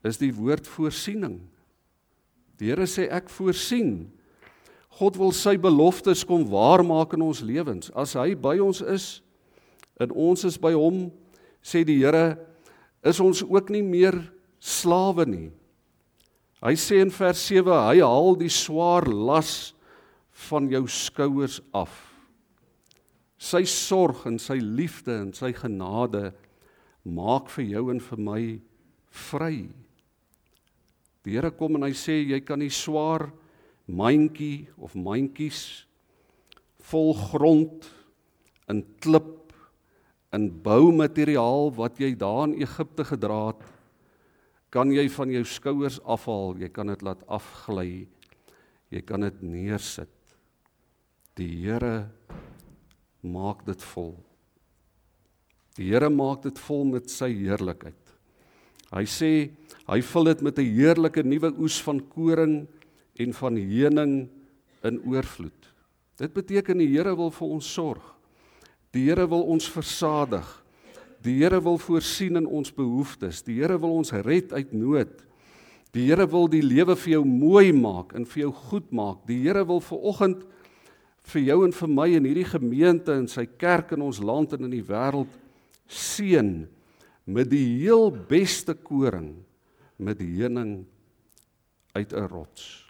is 0.05 0.19
die 0.19 0.33
woord 0.35 0.67
voorsiening. 0.67 1.39
Die 2.59 2.69
Here 2.69 2.85
sê 2.87 3.07
ek 3.09 3.31
voorsien. 3.33 4.11
God 4.99 5.17
wil 5.17 5.33
sy 5.33 5.55
beloftes 5.57 6.21
kom 6.27 6.45
waarmaak 6.51 7.15
in 7.17 7.25
ons 7.25 7.41
lewens. 7.45 7.89
As 7.97 8.13
hy 8.19 8.33
by 8.37 8.59
ons 8.61 8.83
is 8.85 9.07
en 10.01 10.13
ons 10.13 10.45
is 10.45 10.57
by 10.61 10.73
hom, 10.77 11.07
sê 11.63 11.83
die 11.87 11.99
Here, 12.01 12.37
is 13.05 13.19
ons 13.23 13.43
ook 13.43 13.69
nie 13.73 13.83
meer 13.85 14.17
slawe 14.61 15.25
nie. 15.27 15.49
Hy 16.63 16.73
sê 16.79 17.01
in 17.03 17.11
vers 17.11 17.41
7, 17.49 17.67
hy 17.67 18.01
haal 18.03 18.37
die 18.39 18.51
swaar 18.51 19.07
las 19.09 19.73
van 20.47 20.69
jou 20.71 20.85
skouers 20.87 21.59
af. 21.75 21.91
Sy 23.37 23.65
sorg 23.67 24.23
en 24.29 24.39
sy 24.39 24.55
liefde 24.61 25.17
en 25.25 25.33
sy 25.35 25.51
genade 25.57 26.31
maak 27.03 27.49
vir 27.57 27.65
jou 27.73 27.89
en 27.91 27.99
vir 27.99 28.21
my 28.23 28.41
vry. 29.29 29.55
Die 31.23 31.35
Here 31.35 31.51
kom 31.55 31.75
en 31.75 31.87
hy 31.87 31.93
sê 31.97 32.21
jy 32.23 32.39
kan 32.43 32.63
nie 32.63 32.71
swaar 32.71 33.29
mandjie 33.85 34.67
of 34.77 34.95
mandjies 34.95 35.85
vol 36.89 37.13
grond 37.13 37.87
in 38.71 38.83
klip 39.03 39.53
in 40.33 40.49
boumateriaal 40.65 41.71
wat 41.77 41.99
jy 42.01 42.13
daar 42.17 42.47
in 42.49 42.57
Egipte 42.63 43.05
gedra 43.05 43.47
het 43.51 43.63
kan 44.73 44.89
jy 44.89 45.05
van 45.13 45.29
jou 45.29 45.43
skouers 45.45 45.99
afhaal. 46.01 46.55
Jy 46.57 46.69
kan 46.73 46.89
dit 46.89 47.03
laat 47.05 47.21
afgly. 47.29 48.07
Jy 48.89 49.01
kan 49.05 49.21
dit 49.21 49.41
neersit. 49.45 50.09
Die 51.37 51.49
Here 51.61 52.09
maak 53.21 53.61
dit 53.67 53.85
vol. 53.93 54.15
Die 55.77 55.91
Here 55.91 56.09
maak 56.09 56.41
dit 56.47 56.57
vol 56.65 56.87
met 56.89 57.13
sy 57.13 57.29
heerlikheid. 57.35 57.99
Hy 58.93 59.05
sê 59.09 59.31
hy 59.85 59.99
vul 60.05 60.29
dit 60.31 60.41
met 60.41 60.57
'n 60.59 60.73
heerlike 60.73 61.23
nuwe 61.23 61.53
oes 61.59 61.79
van 61.81 61.99
koring 61.99 62.67
en 63.19 63.33
van 63.33 63.55
heuning 63.55 64.29
in 64.83 64.99
oorvloed 65.05 65.71
dit 66.17 66.33
beteken 66.33 66.77
die 66.77 66.91
Here 66.93 67.15
wil 67.15 67.31
vir 67.31 67.47
ons 67.47 67.73
sorg 67.73 68.13
Die 68.93 69.07
Here 69.09 69.25
wil 69.25 69.41
ons 69.49 69.65
versadig. 69.73 70.45
Die 71.23 71.39
Here 71.39 71.59
wil 71.63 71.79
voorsien 71.81 72.37
in 72.37 72.45
ons 72.45 72.69
behoeftes. 72.73 73.41
Die 73.45 73.57
Here 73.57 73.79
wil 73.81 73.97
ons 73.97 74.13
red 74.25 74.53
uit 74.53 74.73
nood. 74.73 75.23
Die 75.93 76.05
Here 76.09 76.27
wil 76.29 76.45
die 76.49 76.61
lewe 76.61 76.95
vir 76.99 77.15
jou 77.17 77.23
mooi 77.25 77.71
maak 77.73 78.13
en 78.17 78.27
vir 78.29 78.45
jou 78.45 78.51
goed 78.69 78.91
maak. 78.93 79.23
Die 79.29 79.39
Here 79.47 79.65
wil 79.65 79.81
vir 79.81 80.05
oggend 80.13 80.45
vir 81.33 81.45
jou 81.47 81.57
en 81.65 81.73
vir 81.73 81.89
my 81.89 82.07
in 82.19 82.27
hierdie 82.27 82.49
gemeente 82.51 83.15
en 83.15 83.29
sy 83.31 83.47
kerk 83.47 83.95
in 83.95 84.03
ons 84.03 84.19
land 84.19 84.53
en 84.53 84.67
in 84.67 84.73
die 84.75 84.83
wêreld 84.83 85.31
seën 85.87 86.65
met 87.23 87.47
die 87.47 87.79
heel 87.79 88.11
beste 88.11 88.75
koring 88.75 89.37
met 89.95 90.19
heuning 90.19 90.83
uit 91.95 92.11
'n 92.11 92.27
rots. 92.27 92.82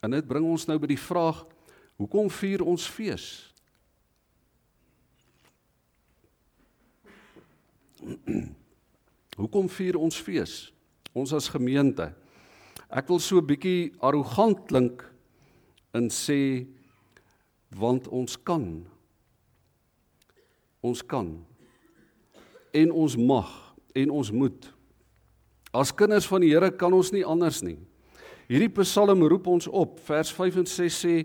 En 0.00 0.10
dit 0.10 0.26
bring 0.26 0.46
ons 0.46 0.66
nou 0.66 0.78
by 0.78 0.86
die 0.86 1.00
vraag: 1.00 1.46
Hoekom 1.98 2.30
vier 2.30 2.62
ons 2.62 2.86
fees? 2.86 3.52
Hoekom 9.40 9.68
vier 9.70 9.98
ons 9.98 10.16
fees? 10.22 10.72
Ons 11.14 11.32
as 11.34 11.48
gemeente. 11.50 12.12
Ek 12.88 13.08
wil 13.10 13.20
so 13.20 13.38
'n 13.40 13.46
bietjie 13.46 13.92
arrogant 14.00 14.66
klink 14.68 15.02
en 15.92 16.08
sê 16.10 16.66
want 17.74 18.08
ons 18.08 18.36
kan. 18.42 18.86
Ons 20.80 21.02
kan. 21.02 21.44
En 22.72 22.92
ons 22.92 23.16
mag 23.16 23.74
en 23.94 24.10
ons 24.10 24.30
moet. 24.30 24.74
As 25.72 25.92
kinders 25.92 26.26
van 26.26 26.40
die 26.40 26.54
Here 26.54 26.70
kan 26.70 26.92
ons 26.92 27.10
nie 27.12 27.24
anders 27.24 27.62
nie. 27.62 27.87
Hierdie 28.48 28.70
Psalm 28.80 29.26
roep 29.28 29.46
ons 29.46 29.68
op. 29.68 29.98
Vers 30.08 30.32
5 30.32 30.62
en 30.62 30.66
6 30.66 30.98
sê 31.04 31.16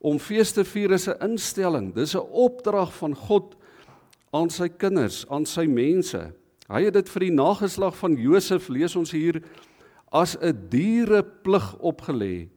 om 0.00 0.18
fees 0.20 0.52
te 0.52 0.64
vier 0.64 0.92
is 0.92 1.08
'n 1.08 1.16
instelling. 1.24 1.94
Dis 1.94 2.14
'n 2.14 2.28
opdrag 2.32 2.92
van 2.94 3.14
God 3.14 3.56
aan 4.32 4.50
sy 4.50 4.68
kinders, 4.68 5.26
aan 5.28 5.46
sy 5.46 5.66
mense. 5.66 6.32
Hy 6.68 6.84
het 6.84 6.94
dit 6.94 7.08
vir 7.08 7.20
die 7.20 7.34
nageslag 7.34 7.96
van 7.96 8.14
Josef 8.16 8.68
lees 8.68 8.96
ons 8.96 9.10
hier 9.10 9.42
as 10.12 10.36
'n 10.36 10.68
diereplig 10.68 11.76
opgelê 11.80 12.48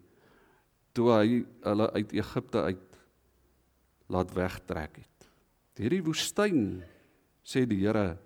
toe 0.93 1.10
hy 1.10 1.45
hulle 1.63 1.91
uit 1.93 2.13
Egipte 2.13 2.62
uit 2.62 2.98
laat 4.10 4.33
wegtrek 4.33 4.98
het. 4.98 5.29
Hierdie 5.77 6.03
woestyn 6.03 6.83
sê 7.44 7.66
die 7.66 7.79
Here, 7.81 8.18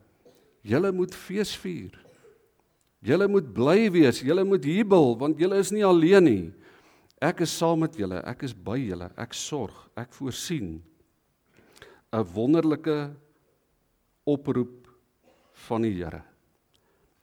julle 0.62 0.92
moet 0.92 1.16
fees 1.16 1.56
vier. 1.56 2.07
Julle 3.06 3.28
moet 3.30 3.50
bly 3.54 3.92
wees, 3.94 4.24
julle 4.26 4.46
moet 4.48 4.64
jubel 4.66 5.14
want 5.20 5.38
julle 5.40 5.60
is 5.62 5.72
nie 5.74 5.86
alleen 5.86 6.26
nie. 6.26 6.46
Ek 7.22 7.44
is 7.46 7.54
saam 7.54 7.82
met 7.82 7.98
julle, 7.98 8.22
ek 8.30 8.46
is 8.46 8.54
by 8.54 8.78
julle, 8.78 9.10
ek 9.18 9.34
sorg, 9.38 9.76
ek 9.98 10.14
voorsien 10.14 10.82
'n 12.14 12.24
wonderlike 12.34 13.14
oproep 14.26 14.88
van 15.68 15.82
die 15.82 15.94
Here. 15.94 16.24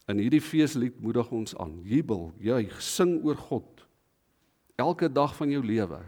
In 0.08 0.18
hierdie 0.18 0.42
feeslied 0.42 1.00
moedig 1.00 1.30
ons 1.32 1.56
aan: 1.56 1.80
jubel, 1.82 2.32
juig, 2.38 2.82
sing 2.82 3.24
oor 3.24 3.36
God 3.36 3.86
elke 4.76 5.08
dag 5.08 5.34
van 5.36 5.50
jou 5.50 5.62
lewe. 5.62 6.02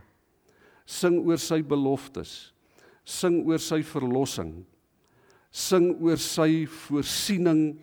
Sing 0.86 1.18
oor 1.26 1.38
sy 1.38 1.62
beloftes. 1.62 2.52
Sing 3.04 3.46
oor 3.46 3.58
sy 3.58 3.82
verlossing. 3.82 4.66
Sing 5.50 5.96
oor 6.02 6.18
sy 6.18 6.66
voorsiening 6.66 7.78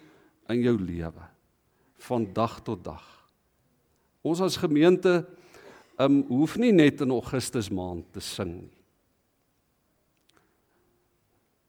in 0.50 0.62
jou 0.62 0.78
lewe 0.78 1.33
van 2.08 2.28
dag 2.34 2.60
tot 2.64 2.84
dag. 2.84 3.04
Ons 4.24 4.42
as 4.44 4.60
gemeente 4.60 5.24
um 6.02 6.24
hoef 6.28 6.58
nie 6.58 6.72
net 6.74 7.02
in 7.04 7.14
Augustus 7.14 7.70
maand 7.70 8.08
te 8.16 8.22
sing 8.24 8.56
nie. 8.64 8.80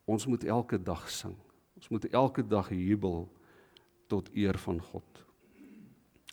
Ons 0.05 0.27
moet 0.29 0.45
elke 0.45 0.79
dag 0.81 1.05
sing. 1.11 1.35
Ons 1.77 1.91
moet 1.93 2.07
elke 2.13 2.45
dag 2.47 2.71
jubel 2.73 3.25
tot 4.09 4.29
eer 4.37 4.59
van 4.59 4.81
God. 4.81 5.23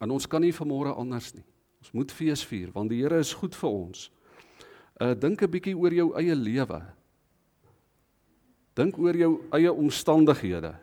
En 0.02 0.12
ons 0.12 0.28
kan 0.28 0.44
nie 0.44 0.56
vanmôre 0.56 0.94
anders 0.96 1.32
nie. 1.36 1.46
Ons 1.82 1.94
moet 1.98 2.12
fees 2.14 2.44
vier 2.48 2.72
want 2.76 2.92
die 2.92 3.02
Here 3.02 3.20
is 3.22 3.34
goed 3.38 3.56
vir 3.58 3.70
ons. 3.70 4.10
Uh 5.02 5.14
dink 5.14 5.42
'n 5.42 5.52
bietjie 5.52 5.78
oor 5.78 5.94
jou 5.94 6.14
eie 6.16 6.36
lewe. 6.36 6.82
Dink 8.76 8.98
oor 8.98 9.16
jou 9.16 9.42
eie 9.52 9.74
omstandighede. 9.74 10.76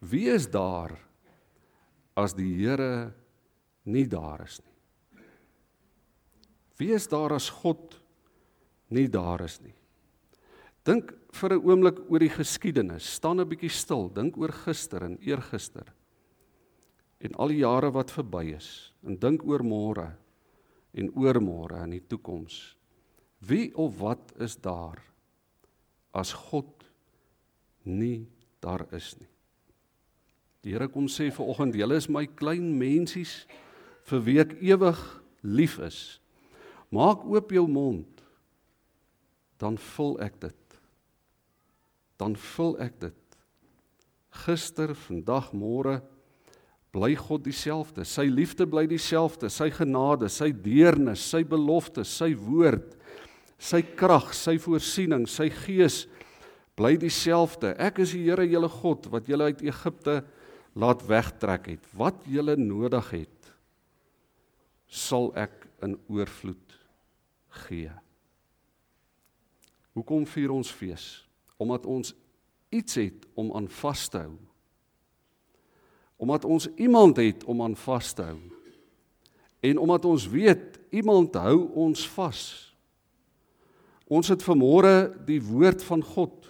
Wie 0.00 0.28
is 0.30 0.50
daar 0.50 0.96
as 2.16 2.34
die 2.36 2.50
Here 2.60 3.12
nie 3.84 4.06
daar 4.06 4.44
is 4.44 4.60
nie? 4.60 4.72
Wie 6.78 6.92
is 6.96 7.06
daar 7.08 7.32
as 7.36 7.48
God 7.62 7.96
nie 8.90 9.08
daar 9.08 9.44
is 9.44 9.60
nie? 9.62 9.74
Dink 10.84 11.12
vir 11.32 11.54
'n 11.54 11.62
oomblik 11.62 11.98
oor 12.10 12.18
die 12.18 12.32
geskiedenis. 12.32 13.06
Staan 13.06 13.40
'n 13.40 13.48
bietjie 13.48 13.70
stil. 13.70 14.08
Dink 14.08 14.36
oor 14.36 14.52
gister 14.52 15.02
en 15.02 15.18
eergister. 15.20 15.86
En 17.20 17.34
al 17.34 17.48
die 17.48 17.62
jare 17.62 17.90
wat 17.92 18.10
verby 18.10 18.54
is. 18.54 18.92
En 19.06 19.16
dink 19.16 19.44
oor 19.44 19.62
môre 19.62 20.16
en 20.92 21.08
oormôre 21.14 21.82
en 21.82 21.90
die 21.90 22.06
toekoms. 22.06 22.76
Wie 23.38 23.72
of 23.76 23.98
wat 23.98 24.32
is 24.38 24.56
daar 24.56 25.00
as 26.12 26.32
God 26.32 26.84
nie 27.84 28.28
daar 28.60 28.86
is 28.92 29.16
nie? 29.20 29.31
Die 30.62 30.74
Here 30.74 30.88
kom 30.88 31.08
sê 31.10 31.30
vir 31.34 31.48
oggend, 31.48 31.74
julle 31.74 31.98
is 31.98 32.08
my 32.08 32.24
klein 32.38 32.70
mensies 32.78 33.42
vir 34.06 34.24
wie 34.26 34.38
ek 34.42 34.56
ewig 34.62 34.98
lief 35.42 35.78
is. 35.82 36.20
Maak 36.94 37.24
oop 37.26 37.50
jou 37.54 37.66
mond 37.66 38.08
dan 39.62 39.76
vul 39.94 40.16
ek 40.22 40.40
dit 40.42 40.58
dan 42.22 42.36
vul 42.38 42.76
ek 42.82 42.98
dit. 43.02 43.18
Gister, 44.44 44.94
vandag, 45.08 45.50
môre 45.56 45.98
bly 46.94 47.14
God 47.18 47.44
dieselfde. 47.46 48.04
Sy 48.08 48.28
liefde 48.30 48.66
bly 48.68 48.84
dieselfde, 48.88 49.50
sy 49.52 49.70
genade, 49.74 50.28
sy 50.32 50.52
deernis, 50.54 51.24
sy 51.32 51.42
belofte, 51.48 52.04
sy 52.06 52.32
woord, 52.38 52.94
sy 53.62 53.82
krag, 53.98 54.30
sy 54.36 54.58
voorsiening, 54.62 55.26
sy 55.28 55.48
gees 55.64 56.04
bly 56.78 56.94
dieselfde. 57.00 57.74
Ek 57.80 58.00
is 58.04 58.14
die 58.14 58.26
Here 58.28 58.46
julle 58.46 58.70
God 58.70 59.10
wat 59.12 59.28
julle 59.30 59.50
uit 59.50 59.66
Egipte 59.66 60.20
laat 60.72 61.02
wegtrek 61.06 61.66
het. 61.74 61.90
Wat 61.96 62.22
julle 62.28 62.56
nodig 62.56 63.10
het, 63.10 63.50
sal 64.86 65.30
ek 65.38 65.66
in 65.84 65.98
oorvloed 66.08 66.78
gee. 67.66 67.90
Hoekom 69.92 70.24
vier 70.28 70.52
ons 70.52 70.70
fees? 70.72 71.22
omdat 71.62 71.86
ons 71.86 72.14
iets 72.72 72.98
het 72.98 73.26
om 73.38 73.52
aan 73.54 73.68
vas 73.68 74.08
te 74.08 74.18
hou. 74.18 74.34
Omdat 76.22 76.44
ons 76.44 76.68
iemand 76.74 77.18
het 77.22 77.44
om 77.44 77.62
aan 77.62 77.76
vas 77.76 78.12
te 78.12 78.26
hou. 78.26 78.38
En 79.62 79.78
omdat 79.78 80.04
ons 80.04 80.26
weet 80.30 80.78
iemand 80.90 81.34
hou 81.38 81.68
ons 81.86 82.06
vas. 82.16 82.40
Ons 84.10 84.32
het 84.32 84.42
vanmôre 84.42 85.12
die 85.26 85.40
woord 85.42 85.84
van 85.86 86.02
God. 86.02 86.48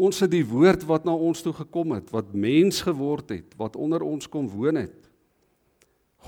Ons 0.00 0.22
het 0.24 0.32
die 0.32 0.46
woord 0.46 0.86
wat 0.88 1.04
na 1.04 1.12
ons 1.12 1.42
toe 1.44 1.52
gekom 1.52 1.92
het, 1.98 2.08
wat 2.14 2.32
mens 2.32 2.80
geword 2.86 3.34
het, 3.34 3.52
wat 3.60 3.76
onder 3.76 4.00
ons 4.06 4.28
kom 4.32 4.48
woon 4.48 4.80
het. 4.80 4.96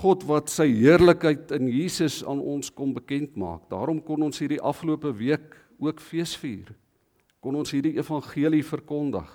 God 0.03 0.25
wat 0.29 0.53
sy 0.53 0.67
heerlikheid 0.69 1.51
in 1.57 1.67
Jesus 1.73 2.21
aan 2.25 2.41
ons 2.41 2.69
kom 2.73 2.93
bekend 2.93 3.35
maak. 3.37 3.65
Daarom 3.73 4.01
kon 4.05 4.25
ons 4.25 4.41
hierdie 4.41 4.61
afgelope 4.61 5.09
week 5.17 5.57
ook 5.81 6.01
fees 6.01 6.37
vier 6.37 6.71
kon 7.43 7.59
ons 7.59 7.73
hierdie 7.75 7.97
evangelie 7.99 8.63
verkondig. 8.63 9.27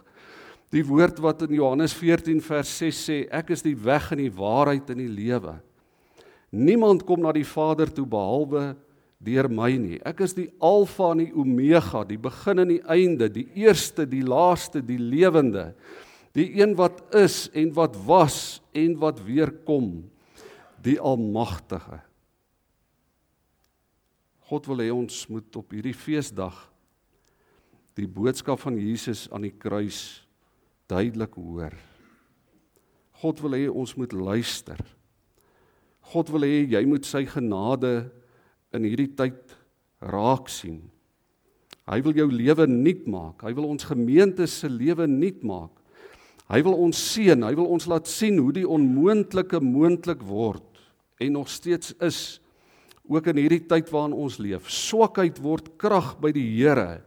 Die 0.72 0.84
woord 0.84 1.20
wat 1.24 1.44
in 1.46 1.56
Johannes 1.58 1.94
14 1.96 2.40
vers 2.44 2.70
6 2.80 3.00
sê, 3.04 3.18
ek 3.32 3.52
is 3.56 3.64
die 3.64 3.76
weg 3.76 4.10
en 4.14 4.22
die 4.22 4.32
waarheid 4.32 4.88
en 4.92 5.00
die 5.02 5.12
lewe. 5.12 5.58
Niemand 6.52 7.04
kom 7.08 7.20
na 7.24 7.32
die 7.36 7.46
Vader 7.46 7.92
toe 7.92 8.06
behalwe 8.08 8.72
deur 9.18 9.48
my 9.50 9.72
nie. 9.80 9.98
Ek 10.06 10.22
is 10.26 10.34
die 10.36 10.48
alfa 10.62 11.12
en 11.14 11.24
die 11.24 11.32
omega, 11.34 12.04
die 12.06 12.20
begin 12.20 12.62
en 12.62 12.72
die 12.72 12.82
einde, 12.86 13.28
die 13.32 13.48
eerste, 13.58 14.06
die 14.06 14.22
laaste, 14.22 14.82
die 14.84 15.00
lewende. 15.00 15.72
Die 16.36 16.52
een 16.60 16.76
wat 16.78 17.00
is 17.16 17.48
en 17.56 17.72
wat 17.74 17.96
was 18.06 18.60
en 18.76 18.94
wat 19.00 19.22
weer 19.26 19.50
kom, 19.66 20.06
die 20.84 20.98
almagtige. 21.00 22.02
God 24.48 24.68
wil 24.70 24.80
hê 24.80 24.88
ons 24.94 25.24
moet 25.28 25.58
op 25.60 25.74
hierdie 25.74 25.96
feesdag 25.96 26.56
die 27.98 28.06
boodskap 28.06 28.60
van 28.62 28.78
Jesus 28.78 29.26
aan 29.34 29.44
die 29.44 29.52
kruis 29.52 30.22
duidelik 30.88 31.34
hoor. 31.36 31.74
God 33.18 33.42
wil 33.42 33.56
hê 33.58 33.66
ons 33.66 33.96
moet 33.98 34.14
luister. 34.14 34.78
God 36.14 36.30
wil 36.32 36.46
hê 36.46 36.62
jy 36.70 36.84
moet 36.88 37.04
sy 37.04 37.24
genade 37.28 38.06
in 38.76 38.84
hierdie 38.84 39.10
tyd 39.16 39.56
raak 40.04 40.50
sien. 40.52 40.82
Hy 41.88 42.02
wil 42.04 42.16
jou 42.20 42.28
lewe 42.30 42.66
nuut 42.68 43.06
maak. 43.08 43.42
Hy 43.46 43.54
wil 43.56 43.70
ons 43.70 43.86
gemeente 43.88 44.46
se 44.50 44.68
lewe 44.68 45.06
nuut 45.08 45.40
maak. 45.46 45.72
Hy 46.48 46.60
wil 46.64 46.76
ons 46.80 46.96
seën, 47.12 47.42
hy 47.44 47.54
wil 47.56 47.68
ons 47.74 47.86
laat 47.88 48.08
sien 48.08 48.38
hoe 48.40 48.52
die 48.56 48.68
onmoontlike 48.68 49.60
moontlik 49.60 50.22
word 50.24 50.64
en 51.20 51.34
nog 51.34 51.50
steeds 51.50 51.92
is 52.04 52.38
ook 53.08 53.26
in 53.32 53.40
hierdie 53.42 53.64
tyd 53.68 53.90
waarin 53.92 54.16
ons 54.16 54.38
leef. 54.40 54.68
Swakheid 54.70 55.40
word 55.42 55.72
krag 55.80 56.14
by 56.22 56.30
die 56.32 56.46
Here. 56.46 57.02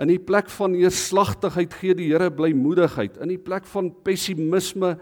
In 0.00 0.10
die 0.12 0.20
plek 0.20 0.50
van 0.52 0.72
neerslagtigheid 0.74 1.74
gee 1.80 1.96
die 1.96 2.10
Here 2.10 2.30
blymoedigheid. 2.34 3.18
In 3.22 3.32
die 3.32 3.40
plek 3.40 3.66
van 3.68 3.90
pessimisme 4.04 4.96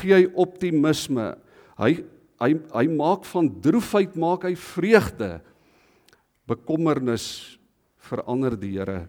gee 0.00 0.14
hy 0.14 0.26
optimisme. 0.40 1.32
Hy 1.80 1.96
hy 2.42 2.54
hy 2.74 2.86
maak 2.90 3.26
van 3.30 3.48
droefheid 3.62 4.16
maak 4.18 4.46
hy 4.48 4.54
vreugde. 4.58 5.38
Bekommernis 6.48 7.58
verander 8.04 8.56
die 8.58 8.74
Here 8.76 9.06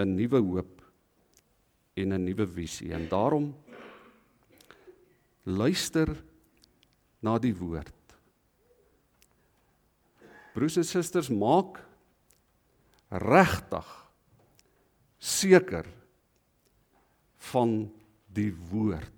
in 0.00 0.16
nuwe 0.16 0.40
hoop 0.40 0.82
en 1.96 2.12
'n 2.12 2.24
nuwe 2.24 2.46
visie. 2.46 2.92
En 2.92 3.08
daarom 3.08 3.54
luister 5.44 6.16
na 7.22 7.38
die 7.38 7.54
woord. 7.54 7.94
Broers 10.54 10.76
en 10.76 10.84
susters, 10.84 11.30
maak 11.30 11.80
regtig 13.10 13.86
seker 15.18 15.86
van 17.52 17.90
die 18.26 18.52
woord. 18.70 19.16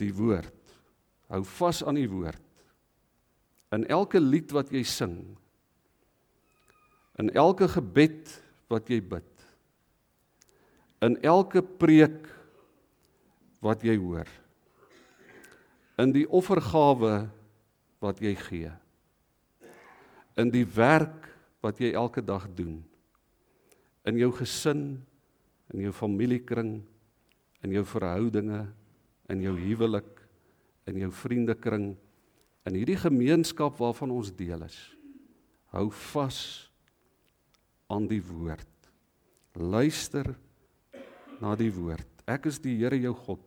Die 0.00 0.12
woord 0.14 0.59
Hou 1.30 1.44
vas 1.46 1.82
aan 1.86 1.98
die 2.00 2.08
woord. 2.10 2.42
In 3.70 3.86
elke 3.86 4.18
lied 4.18 4.50
wat 4.50 4.72
jy 4.74 4.82
sing, 4.82 5.14
in 7.20 7.30
elke 7.38 7.68
gebed 7.70 8.32
wat 8.70 8.90
jy 8.90 8.98
bid, 9.04 9.28
in 11.06 11.14
elke 11.22 11.62
preek 11.62 12.26
wat 13.62 13.84
jy 13.86 13.94
hoor, 14.00 14.26
in 16.00 16.14
die 16.16 16.26
offergawe 16.26 17.28
wat 18.02 18.22
jy 18.24 18.34
gee, 18.40 18.72
in 20.40 20.50
die 20.50 20.64
werk 20.64 21.28
wat 21.62 21.78
jy 21.78 21.92
elke 21.94 22.24
dag 22.24 22.48
doen, 22.56 22.80
in 24.08 24.18
jou 24.18 24.32
gesin, 24.34 24.84
in 25.70 25.84
jou 25.86 25.92
familiekring, 25.94 26.80
in 27.62 27.76
jou 27.76 27.84
verhoudinge, 27.86 28.64
in 29.30 29.44
jou 29.44 29.54
huwelik, 29.60 30.19
in 30.90 31.04
jou 31.04 31.10
vriendekring 31.14 31.92
in 32.68 32.76
hierdie 32.76 32.98
gemeenskap 33.00 33.78
waarvan 33.80 34.12
ons 34.14 34.32
deel 34.36 34.62
is. 34.66 34.78
Hou 35.74 35.88
vas 36.12 36.40
aan 37.90 38.08
die 38.10 38.22
woord. 38.22 38.66
Luister 39.54 40.34
na 41.40 41.54
die 41.58 41.70
woord. 41.74 42.06
Ek 42.30 42.50
is 42.50 42.60
die 42.62 42.76
Here 42.82 42.98
jou 43.00 43.14
God. 43.26 43.44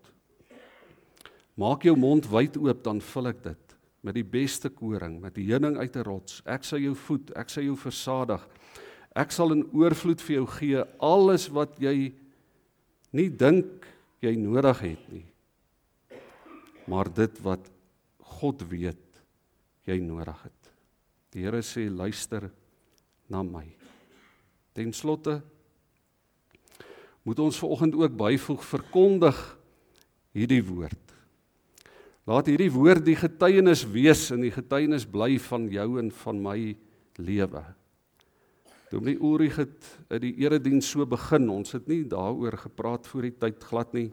Maak 1.60 1.86
jou 1.86 1.94
mond 2.00 2.26
wyd 2.32 2.58
oop 2.58 2.82
dan 2.84 3.04
vul 3.14 3.30
ek 3.30 3.44
dit 3.46 3.60
met 4.04 4.18
die 4.18 4.26
beste 4.28 4.68
koring, 4.68 5.22
met 5.24 5.38
die 5.38 5.46
heuning 5.48 5.78
uit 5.80 5.96
'n 5.96 6.04
rots. 6.04 6.42
Ek 6.46 6.64
sal 6.64 6.80
jou 6.80 6.96
voed, 6.96 7.32
ek 7.38 7.50
sal 7.50 7.64
jou 7.64 7.76
versadig. 7.78 8.42
Ek 9.16 9.32
sal 9.32 9.54
in 9.54 9.64
oorvloed 9.72 10.20
vir 10.20 10.36
jou 10.36 10.48
gee 10.48 10.84
alles 11.00 11.48
wat 11.48 11.80
jy 11.80 12.12
nie 13.14 13.30
dink 13.30 13.88
jy 14.20 14.36
nodig 14.36 14.80
het 14.80 15.12
nie 15.12 15.33
maar 16.94 17.10
dit 17.10 17.40
wat 17.42 17.72
God 18.38 18.62
weet 18.70 19.22
jy 19.90 19.98
nodig 20.04 20.38
het. 20.46 20.70
Die 21.34 21.42
Here 21.42 21.64
sê 21.66 21.88
luister 21.90 22.46
na 23.34 23.42
my. 23.42 23.66
Ten 24.78 24.94
slotte 24.94 25.40
moet 27.24 27.40
ons 27.40 27.58
vanoggend 27.58 27.98
ook 27.98 28.18
byvoeg 28.20 28.66
verkondig 28.68 29.40
hierdie 30.36 30.62
woord. 30.68 31.00
Laat 32.30 32.50
hierdie 32.52 32.72
woord 32.72 33.04
die 33.08 33.18
getuienis 33.20 33.84
wees 33.90 34.30
en 34.36 34.44
die 34.46 34.54
getuienis 34.54 35.08
bly 35.10 35.38
van 35.50 35.66
jou 35.72 35.88
en 36.00 36.12
van 36.24 36.42
my 36.44 36.58
lewe. 37.20 37.64
Dominee 38.92 39.18
Ulrich 39.18 39.58
het 39.58 39.88
uit 40.12 40.22
die 40.28 40.36
erediens 40.46 40.92
so 40.94 41.08
begin. 41.10 41.50
Ons 41.50 41.74
het 41.74 41.88
nie 41.90 42.04
daaroor 42.06 42.60
gepraat 42.68 43.10
voor 43.10 43.26
die 43.26 43.38
tyd 43.42 43.66
glad 43.66 43.96
nie 43.98 44.12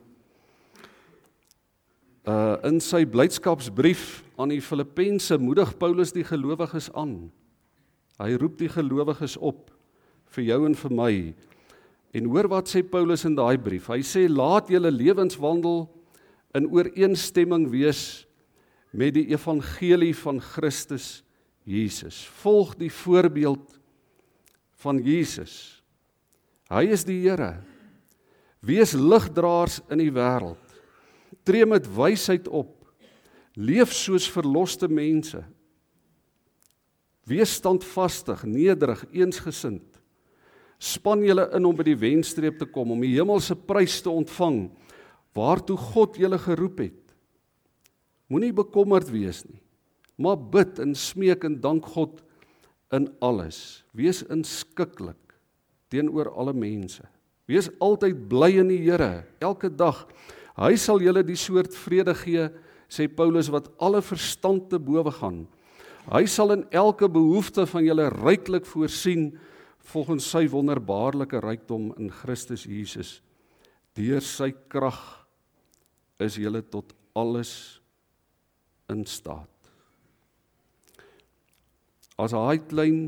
uh 2.29 2.57
in 2.69 2.81
sy 2.85 3.05
blydskapsbrief 3.09 4.21
aan 4.41 4.53
die 4.53 4.61
Filippense 4.61 5.39
moedig 5.41 5.73
Paulus 5.81 6.13
die 6.13 6.25
gelowiges 6.25 6.91
aan. 6.93 7.31
Hy 8.21 8.35
roep 8.37 8.59
die 8.61 8.69
gelowiges 8.69 9.39
op 9.41 9.71
vir 10.35 10.45
jou 10.51 10.61
en 10.69 10.77
vir 10.77 10.93
my. 10.93 11.15
En 12.13 12.27
hoor 12.29 12.51
wat 12.51 12.69
sê 12.69 12.83
Paulus 12.83 13.25
in 13.25 13.37
daai 13.39 13.57
brief. 13.57 13.89
Hy 13.89 14.03
sê 14.05 14.27
laat 14.29 14.69
julle 14.69 14.91
lewenswandel 14.93 15.87
in 16.59 16.69
ooreenstemming 16.69 17.69
wees 17.71 18.27
met 18.91 19.15
die 19.15 19.29
evangelie 19.31 20.13
van 20.19 20.41
Christus 20.43 21.23
Jesus. 21.65 22.25
Volg 22.43 22.75
die 22.81 22.91
voorbeeld 22.91 23.79
van 24.83 24.99
Jesus. 25.05 25.79
Hy 26.71 26.87
is 26.91 27.05
die 27.07 27.21
Here. 27.23 27.61
Wees 28.61 28.93
ligdraers 28.93 29.81
in 29.89 30.03
die 30.03 30.13
wêreld 30.13 30.70
tree 31.44 31.66
met 31.66 31.88
wysheid 31.88 32.48
op. 32.48 32.74
Leef 33.59 33.92
soos 33.92 34.29
verloste 34.31 34.88
mense. 34.88 35.42
Wees 37.29 37.55
standvastig, 37.61 38.44
nederig, 38.48 39.05
eensgesind. 39.12 39.85
Span 40.81 41.22
julle 41.22 41.44
in 41.55 41.66
om 41.68 41.76
by 41.76 41.85
die 41.87 41.98
wenstreep 41.98 42.59
te 42.59 42.66
kom 42.66 42.94
om 42.94 43.03
die 43.05 43.12
hemelse 43.12 43.55
prys 43.55 43.98
te 44.03 44.11
ontvang 44.11 44.70
waartoe 45.37 45.76
God 45.79 46.16
julle 46.18 46.38
geroep 46.40 46.81
het. 46.83 47.14
Moenie 48.31 48.53
bekommerd 48.55 49.11
wees 49.12 49.44
nie, 49.46 49.61
maar 50.18 50.38
bid 50.38 50.81
en 50.83 50.94
smeek 50.96 51.44
en 51.46 51.59
dank 51.62 51.87
God 51.94 52.22
in 52.94 53.09
alles. 53.22 53.83
Wees 53.94 54.22
inskikkelik 54.26 55.37
teenoor 55.90 56.31
alle 56.38 56.55
mense. 56.55 57.05
Wees 57.50 57.68
altyd 57.83 58.29
bly 58.31 58.53
in 58.62 58.70
die 58.70 58.83
Here 58.85 59.24
elke 59.42 59.70
dag. 59.70 60.05
Hy 60.61 60.77
sal 60.77 61.01
julle 61.01 61.23
die 61.25 61.38
soort 61.40 61.73
vrede 61.87 62.12
gee, 62.20 62.51
sê 62.90 63.07
Paulus 63.09 63.49
wat 63.53 63.70
alle 63.81 64.03
verstand 64.05 64.68
te 64.68 64.81
bowe 64.83 65.12
gaan. 65.14 65.44
Hy 66.11 66.25
sal 66.29 66.53
in 66.57 66.66
elke 66.75 67.09
behoefte 67.09 67.64
van 67.70 67.87
julle 67.87 68.09
ryklik 68.12 68.66
voorsien 68.68 69.31
volgens 69.92 70.27
sy 70.29 70.44
wonderbaarlike 70.53 71.40
rykdom 71.40 71.90
in 72.01 72.11
Christus 72.12 72.66
Jesus. 72.68 73.20
Deur 73.96 74.20
sy 74.25 74.51
krag 74.73 75.01
is 76.20 76.37
julle 76.37 76.61
tot 76.66 76.92
alles 77.16 77.81
in 78.92 79.07
staat. 79.09 79.49
As 82.20 82.37
hy 82.37 82.59
klein 82.68 83.01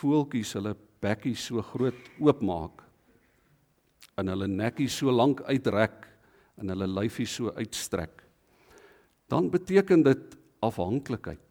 voeltjies 0.00 0.56
hulle 0.58 0.74
bekkies 1.02 1.46
so 1.46 1.62
groot 1.62 1.98
oopmaak 2.18 2.82
en 4.18 4.32
hulle 4.32 4.48
nekkies 4.50 4.98
so 4.98 5.14
lank 5.14 5.44
uitrek 5.46 6.07
en 6.58 6.72
hulle 6.72 6.88
lyfie 6.90 7.26
so 7.26 7.52
uitstrek, 7.56 8.24
dan 9.28 9.50
beteken 9.50 10.02
dit 10.06 10.38
afhanklikheid. 10.64 11.44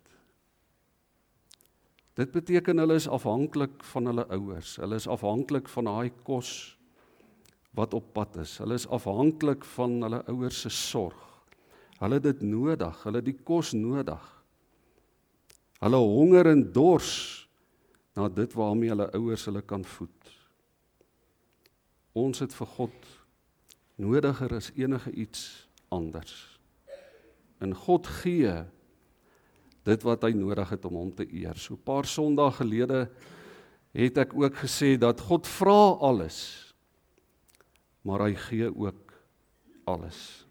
Dit 2.17 2.31
beteken 2.33 2.81
hulle 2.81 2.97
is 2.97 3.07
afhanklik 3.07 3.83
van 3.91 4.09
hulle 4.09 4.25
ouers. 4.33 4.75
Hulle 4.81 4.97
is 4.97 5.05
afhanklik 5.07 5.69
van 5.69 5.85
daai 5.85 6.09
kos 6.25 6.49
wat 7.77 7.93
op 7.93 8.07
pad 8.13 8.39
is. 8.41 8.55
Hulle 8.57 8.73
is 8.73 8.87
afhanklik 8.89 9.65
van 9.75 9.99
hulle 10.01 10.23
ouers 10.33 10.63
se 10.65 10.71
sorg. 10.73 11.19
Hulle 11.99 12.17
het 12.17 12.25
dit 12.25 12.41
nodig, 12.41 13.03
hulle 13.05 13.21
het 13.21 13.27
die 13.29 13.37
kos 13.45 13.75
nodig. 13.77 14.23
Hulle 15.81 16.01
honger 16.01 16.49
en 16.55 16.63
dors 16.73 17.11
na 18.17 18.25
dit 18.33 18.53
waarmee 18.57 18.89
hulle 18.89 19.11
ouers 19.13 19.45
hulle 19.45 19.61
kan 19.61 19.85
voed. 19.85 20.33
Ons 22.17 22.41
het 22.41 22.53
vir 22.57 22.69
God 22.79 23.09
nodiger 23.97 24.55
as 24.57 24.71
enige 24.77 25.11
iets 25.11 25.67
anders. 25.93 26.59
En 27.59 27.73
God 27.73 28.07
gee 28.21 28.53
dit 29.87 30.03
wat 30.05 30.25
hy 30.27 30.33
nodig 30.35 30.69
het 30.69 30.85
om 30.85 30.97
hom 30.99 31.11
te 31.15 31.25
eer. 31.33 31.57
So 31.57 31.73
'n 31.73 31.83
paar 31.83 32.05
Sondae 32.05 32.51
gelede 32.51 33.09
het 33.93 34.17
ek 34.17 34.33
ook 34.33 34.55
gesê 34.55 34.97
dat 34.97 35.21
God 35.21 35.47
vra 35.47 35.97
alles, 35.99 36.73
maar 38.03 38.19
hy 38.27 38.35
gee 38.35 38.69
ook 38.69 39.13
alles 39.85 40.47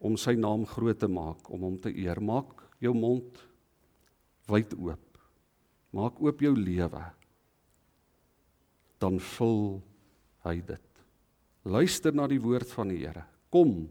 om 0.00 0.16
sy 0.16 0.32
naam 0.32 0.64
groot 0.66 0.98
te 0.98 1.08
maak, 1.08 1.50
om 1.52 1.60
hom 1.60 1.78
te 1.78 1.92
eer. 1.92 2.20
Maak 2.20 2.64
jou 2.80 2.94
mond 2.96 3.36
wyd 4.48 4.72
oop. 4.78 5.18
Maak 5.92 6.20
oop 6.22 6.40
jou 6.40 6.54
lewe. 6.56 7.04
Dan 8.98 9.20
vul 9.20 9.82
hy 10.46 10.60
dit. 10.64 10.89
Luister 11.70 12.14
na 12.14 12.26
die 12.30 12.40
woord 12.42 12.70
van 12.74 12.90
die 12.90 13.00
Here. 13.04 13.22
Kom. 13.52 13.84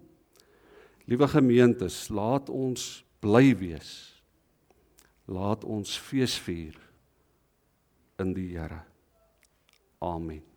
Liewe 1.09 1.29
gemeentes, 1.31 2.07
laat 2.11 2.51
ons 2.51 3.05
bly 3.23 3.53
wees. 3.59 3.93
Laat 5.29 5.63
ons 5.63 5.95
fees 5.97 6.35
vier 6.43 6.75
in 8.19 8.35
die 8.35 8.51
Here. 8.57 8.83
Amen. 10.03 10.48